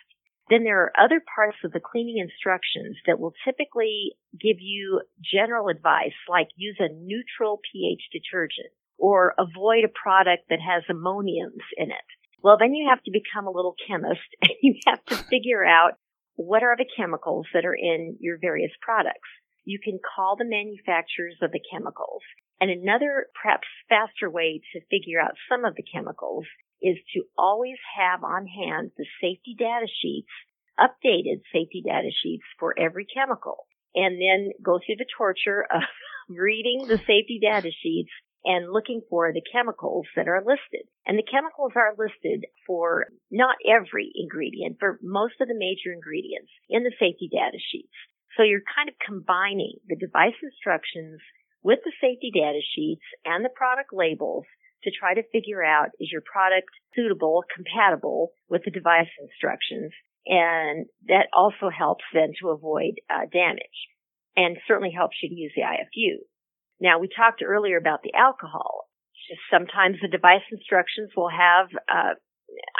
then 0.50 0.64
there 0.64 0.84
are 0.84 0.94
other 0.98 1.22
parts 1.36 1.58
of 1.64 1.72
the 1.72 1.80
cleaning 1.80 2.18
instructions 2.18 2.98
that 3.06 3.20
will 3.20 3.34
typically 3.46 4.14
give 4.32 4.58
you 4.60 5.02
general 5.22 5.68
advice 5.68 6.16
like 6.30 6.48
use 6.56 6.78
a 6.80 6.94
neutral 6.94 7.60
pH 7.72 8.02
detergent 8.12 8.72
or 8.98 9.34
avoid 9.38 9.84
a 9.84 9.94
product 10.02 10.50
that 10.50 10.60
has 10.60 10.84
ammoniums 10.90 11.64
in 11.76 11.92
it. 11.92 12.08
Well, 12.42 12.58
then 12.58 12.74
you 12.74 12.90
have 12.90 13.04
to 13.04 13.12
become 13.12 13.48
a 13.48 13.52
little 13.52 13.76
chemist 13.88 14.28
and 14.42 14.52
you 14.62 14.76
have 14.88 15.04
to 15.06 15.16
figure 15.16 15.66
out 15.66 15.94
what 16.36 16.64
are 16.64 16.78
the 16.78 16.90
chemicals 16.96 17.48
that 17.54 17.66
are 17.66 17.76
in 17.76 18.18
your 18.20 18.38
various 18.40 18.72
products. 18.82 19.30
You 19.66 19.80
can 19.84 20.00
call 20.00 20.36
the 20.38 20.46
manufacturers 20.46 21.36
of 21.42 21.52
the 21.52 21.62
chemicals. 21.72 22.22
And 22.62 22.72
another 22.72 23.28
perhaps 23.40 23.68
faster 23.90 24.30
way 24.30 24.62
to 24.74 24.82
figure 24.90 25.20
out 25.20 25.36
some 25.50 25.66
of 25.66 25.76
the 25.76 25.84
chemicals 25.84 26.46
is 26.82 26.98
to 27.14 27.24
always 27.38 27.78
have 27.98 28.24
on 28.24 28.46
hand 28.46 28.92
the 28.98 29.06
safety 29.22 29.56
data 29.58 29.88
sheets, 30.02 30.30
updated 30.80 31.42
safety 31.52 31.84
data 31.86 32.10
sheets 32.24 32.44
for 32.60 32.78
every 32.78 33.06
chemical, 33.06 33.68
and 33.96 34.22
then 34.22 34.52
go 34.62 34.80
through 34.80 34.98
the 34.98 35.10
torture 35.18 35.66
of 35.72 35.82
reading 36.30 36.86
the 36.88 36.98
safety 36.98 37.40
data 37.42 37.72
sheets 37.82 38.12
and 38.46 38.72
looking 38.72 39.02
for 39.10 39.34
the 39.34 39.42
chemicals 39.52 40.06
that 40.16 40.28
are 40.28 40.40
listed. 40.40 40.88
And 41.06 41.18
the 41.18 41.28
chemicals 41.30 41.74
are 41.76 41.96
listed 41.98 42.46
for 42.66 43.08
not 43.32 43.56
every 43.68 44.12
ingredient, 44.16 44.78
but 44.80 45.02
most 45.02 45.36
of 45.42 45.48
the 45.48 45.58
major 45.58 45.92
ingredients 45.92 46.52
in 46.70 46.84
the 46.84 46.94
safety 47.00 47.30
data 47.32 47.58
sheets. 47.72 47.94
So 48.38 48.44
you're 48.44 48.64
kind 48.76 48.88
of 48.88 48.96
combining 49.04 49.82
the 49.90 49.98
device 49.98 50.38
instructions 50.42 51.20
with 51.64 51.80
the 51.84 51.92
safety 52.00 52.32
data 52.32 52.62
sheets 52.62 53.04
and 53.26 53.44
the 53.44 53.50
product 53.50 53.92
labels 53.92 54.46
to 54.88 54.92
try 54.98 55.14
to 55.14 55.30
figure 55.34 55.64
out 55.64 55.92
is 56.00 56.10
your 56.12 56.24
product 56.24 56.72
suitable, 56.96 57.44
compatible 57.54 58.32
with 58.50 58.64
the 58.64 58.72
device 58.72 59.12
instructions. 59.20 59.92
And 60.26 60.88
that 61.08 61.28
also 61.36 61.70
helps 61.70 62.04
then 62.14 62.32
to 62.42 62.50
avoid 62.50 62.96
uh, 63.10 63.28
damage 63.32 63.80
and 64.36 64.58
certainly 64.68 64.92
helps 64.96 65.18
you 65.22 65.30
to 65.30 65.36
use 65.36 65.52
the 65.56 65.64
IFU. 65.64 66.24
Now 66.80 67.00
we 67.00 67.10
talked 67.10 67.44
earlier 67.44 67.78
about 67.78 68.02
the 68.04 68.14
alcohol. 68.14 68.88
Just 69.28 69.42
sometimes 69.52 69.98
the 70.02 70.08
device 70.08 70.46
instructions 70.52 71.12
will 71.18 71.30
have, 71.30 71.68
uh, 71.92 72.16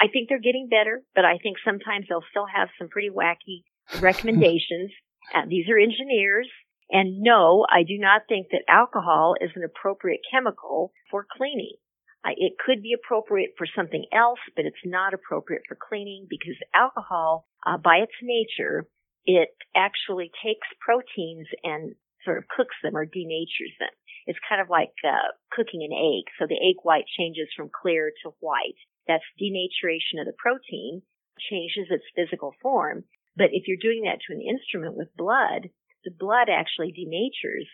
I 0.00 0.08
think 0.12 0.28
they're 0.28 0.40
getting 0.40 0.68
better, 0.70 1.02
but 1.14 1.26
I 1.26 1.36
think 1.42 1.56
sometimes 1.62 2.06
they'll 2.08 2.24
still 2.30 2.46
have 2.46 2.68
some 2.78 2.88
pretty 2.88 3.10
wacky 3.10 3.68
recommendations. 4.00 4.92
uh, 5.34 5.42
these 5.48 5.68
are 5.68 5.76
engineers 5.78 6.48
And 6.90 7.20
no, 7.20 7.66
I 7.68 7.82
do 7.82 7.98
not 7.98 8.22
think 8.28 8.48
that 8.52 8.64
alcohol 8.68 9.34
is 9.40 9.50
an 9.56 9.64
appropriate 9.64 10.20
chemical 10.30 10.92
for 11.10 11.26
cleaning. 11.36 11.76
It 12.24 12.54
could 12.64 12.82
be 12.82 12.92
appropriate 12.92 13.54
for 13.56 13.66
something 13.74 14.04
else, 14.12 14.40
but 14.54 14.64
it's 14.64 14.84
not 14.84 15.14
appropriate 15.14 15.62
for 15.68 15.76
cleaning 15.76 16.26
because 16.28 16.56
alcohol, 16.74 17.46
uh, 17.66 17.78
by 17.78 17.98
its 17.98 18.12
nature, 18.22 18.86
it 19.24 19.50
actually 19.74 20.30
takes 20.42 20.66
proteins 20.80 21.46
and 21.62 21.94
sort 22.24 22.38
of 22.38 22.48
cooks 22.48 22.74
them 22.82 22.96
or 22.96 23.06
denatures 23.06 23.76
them. 23.78 23.92
It's 24.26 24.38
kind 24.48 24.60
of 24.60 24.68
like 24.68 24.92
uh, 25.04 25.32
cooking 25.50 25.82
an 25.82 25.92
egg. 25.92 26.28
So 26.38 26.46
the 26.46 26.60
egg 26.60 26.76
white 26.82 27.06
changes 27.18 27.48
from 27.56 27.70
clear 27.70 28.12
to 28.22 28.34
white. 28.40 28.76
That's 29.06 29.24
denaturation 29.40 30.20
of 30.20 30.26
the 30.26 30.36
protein, 30.36 31.02
changes 31.50 31.88
its 31.90 32.04
physical 32.14 32.54
form. 32.60 33.04
But 33.36 33.50
if 33.52 33.68
you're 33.68 33.80
doing 33.80 34.02
that 34.04 34.20
to 34.26 34.34
an 34.34 34.42
instrument 34.42 34.96
with 34.96 35.16
blood, 35.16 35.70
the 36.04 36.10
blood 36.10 36.48
actually 36.50 36.92
denatures 36.92 37.68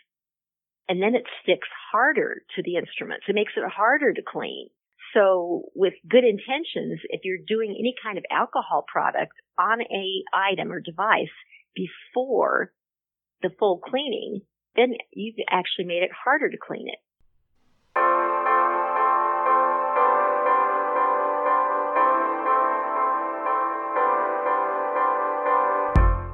and 0.87 1.01
then 1.01 1.15
it 1.15 1.23
sticks 1.41 1.67
harder 1.91 2.43
to 2.55 2.63
the 2.63 2.75
instruments. 2.75 3.25
It 3.27 3.35
makes 3.35 3.53
it 3.57 3.63
harder 3.67 4.13
to 4.13 4.21
clean. 4.21 4.69
So 5.13 5.63
with 5.73 5.93
good 6.07 6.23
intentions, 6.23 6.99
if 7.09 7.21
you're 7.23 7.39
doing 7.47 7.71
any 7.71 7.95
kind 8.03 8.17
of 8.17 8.25
alcohol 8.29 8.85
product 8.91 9.33
on 9.57 9.81
a 9.81 10.23
item 10.33 10.71
or 10.71 10.81
device 10.81 11.33
before 11.73 12.71
the 13.41 13.49
full 13.57 13.79
cleaning, 13.79 14.41
then 14.75 14.93
you've 15.11 15.35
actually 15.49 15.85
made 15.85 16.03
it 16.03 16.11
harder 16.11 16.49
to 16.49 16.57
clean 16.57 16.89
it. 16.89 16.99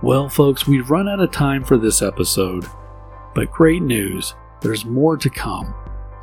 Well, 0.03 0.27
folks, 0.27 0.67
we've 0.67 0.89
run 0.89 1.07
out 1.07 1.19
of 1.19 1.31
time 1.31 1.63
for 1.63 1.77
this 1.77 2.01
episode, 2.01 2.65
but 3.35 3.51
great 3.51 3.83
news 3.83 4.33
there's 4.61 4.85
more 4.85 5.17
to 5.17 5.29
come. 5.29 5.73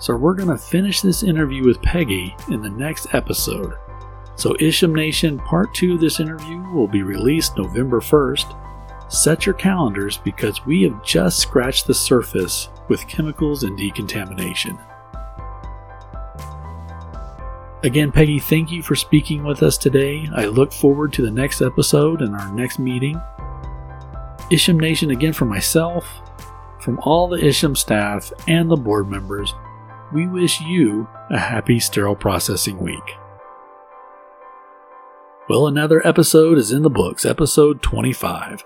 So, 0.00 0.16
we're 0.16 0.34
going 0.34 0.48
to 0.48 0.56
finish 0.56 1.00
this 1.00 1.22
interview 1.22 1.64
with 1.64 1.82
Peggy 1.82 2.36
in 2.50 2.62
the 2.62 2.70
next 2.70 3.12
episode. 3.14 3.74
So, 4.36 4.54
Isham 4.60 4.94
Nation 4.94 5.38
Part 5.38 5.74
2 5.74 5.94
of 5.94 6.00
this 6.00 6.20
interview 6.20 6.58
will 6.72 6.86
be 6.86 7.02
released 7.02 7.56
November 7.56 8.00
1st. 8.00 8.54
Set 9.12 9.46
your 9.46 9.54
calendars 9.54 10.18
because 10.18 10.64
we 10.64 10.82
have 10.82 11.02
just 11.02 11.40
scratched 11.40 11.86
the 11.86 11.94
surface 11.94 12.68
with 12.88 13.08
chemicals 13.08 13.64
and 13.64 13.76
decontamination. 13.76 14.78
Again, 17.84 18.10
Peggy, 18.10 18.40
thank 18.40 18.72
you 18.72 18.82
for 18.82 18.96
speaking 18.96 19.44
with 19.44 19.62
us 19.62 19.78
today. 19.78 20.28
I 20.34 20.46
look 20.46 20.72
forward 20.72 21.12
to 21.12 21.22
the 21.22 21.30
next 21.30 21.62
episode 21.62 22.22
and 22.22 22.34
our 22.34 22.52
next 22.52 22.78
meeting. 22.78 23.20
Isham 24.50 24.80
Nation, 24.80 25.10
again, 25.10 25.32
for 25.32 25.44
myself, 25.44 26.20
from 26.88 27.00
all 27.00 27.28
the 27.28 27.44
Isham 27.44 27.76
staff 27.76 28.32
and 28.46 28.70
the 28.70 28.76
board 28.76 29.10
members, 29.10 29.52
we 30.10 30.26
wish 30.26 30.58
you 30.62 31.06
a 31.28 31.36
happy 31.36 31.78
sterile 31.78 32.16
processing 32.16 32.78
week. 32.78 33.14
Well, 35.50 35.66
another 35.66 36.00
episode 36.06 36.56
is 36.56 36.72
in 36.72 36.80
the 36.80 36.88
books, 36.88 37.26
episode 37.26 37.82
25. 37.82 38.64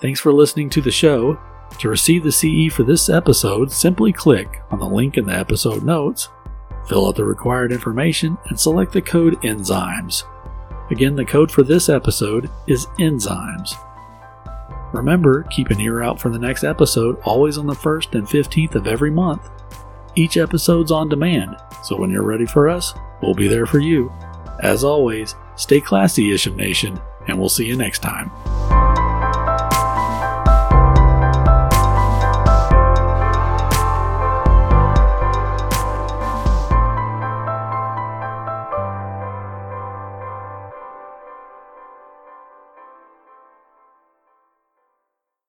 Thanks 0.00 0.18
for 0.18 0.32
listening 0.32 0.70
to 0.70 0.80
the 0.80 0.90
show. 0.90 1.38
To 1.80 1.90
receive 1.90 2.24
the 2.24 2.32
CE 2.32 2.74
for 2.74 2.84
this 2.84 3.10
episode, 3.10 3.70
simply 3.70 4.14
click 4.14 4.62
on 4.70 4.78
the 4.78 4.88
link 4.88 5.18
in 5.18 5.26
the 5.26 5.34
episode 5.34 5.82
notes, 5.82 6.30
fill 6.88 7.06
out 7.06 7.16
the 7.16 7.24
required 7.26 7.70
information, 7.70 8.38
and 8.46 8.58
select 8.58 8.94
the 8.94 9.02
code 9.02 9.36
ENZYMES. 9.44 10.24
Again, 10.90 11.16
the 11.16 11.24
code 11.26 11.52
for 11.52 11.62
this 11.62 11.90
episode 11.90 12.48
is 12.66 12.86
ENZYMES. 12.98 13.76
Remember, 14.92 15.42
keep 15.44 15.70
an 15.70 15.80
ear 15.80 16.02
out 16.02 16.18
for 16.18 16.30
the 16.30 16.38
next 16.38 16.64
episode, 16.64 17.20
always 17.24 17.58
on 17.58 17.66
the 17.66 17.74
1st 17.74 18.14
and 18.14 18.26
15th 18.26 18.74
of 18.74 18.86
every 18.86 19.10
month. 19.10 19.48
Each 20.14 20.36
episode's 20.36 20.90
on 20.90 21.08
demand, 21.08 21.56
so 21.84 21.96
when 21.96 22.10
you're 22.10 22.22
ready 22.22 22.46
for 22.46 22.68
us, 22.68 22.94
we'll 23.22 23.34
be 23.34 23.48
there 23.48 23.66
for 23.66 23.78
you. 23.78 24.12
As 24.62 24.82
always, 24.84 25.34
stay 25.56 25.80
classy, 25.80 26.32
Isham 26.32 26.56
Nation, 26.56 26.98
and 27.28 27.38
we'll 27.38 27.48
see 27.48 27.66
you 27.66 27.76
next 27.76 28.00
time. 28.00 28.87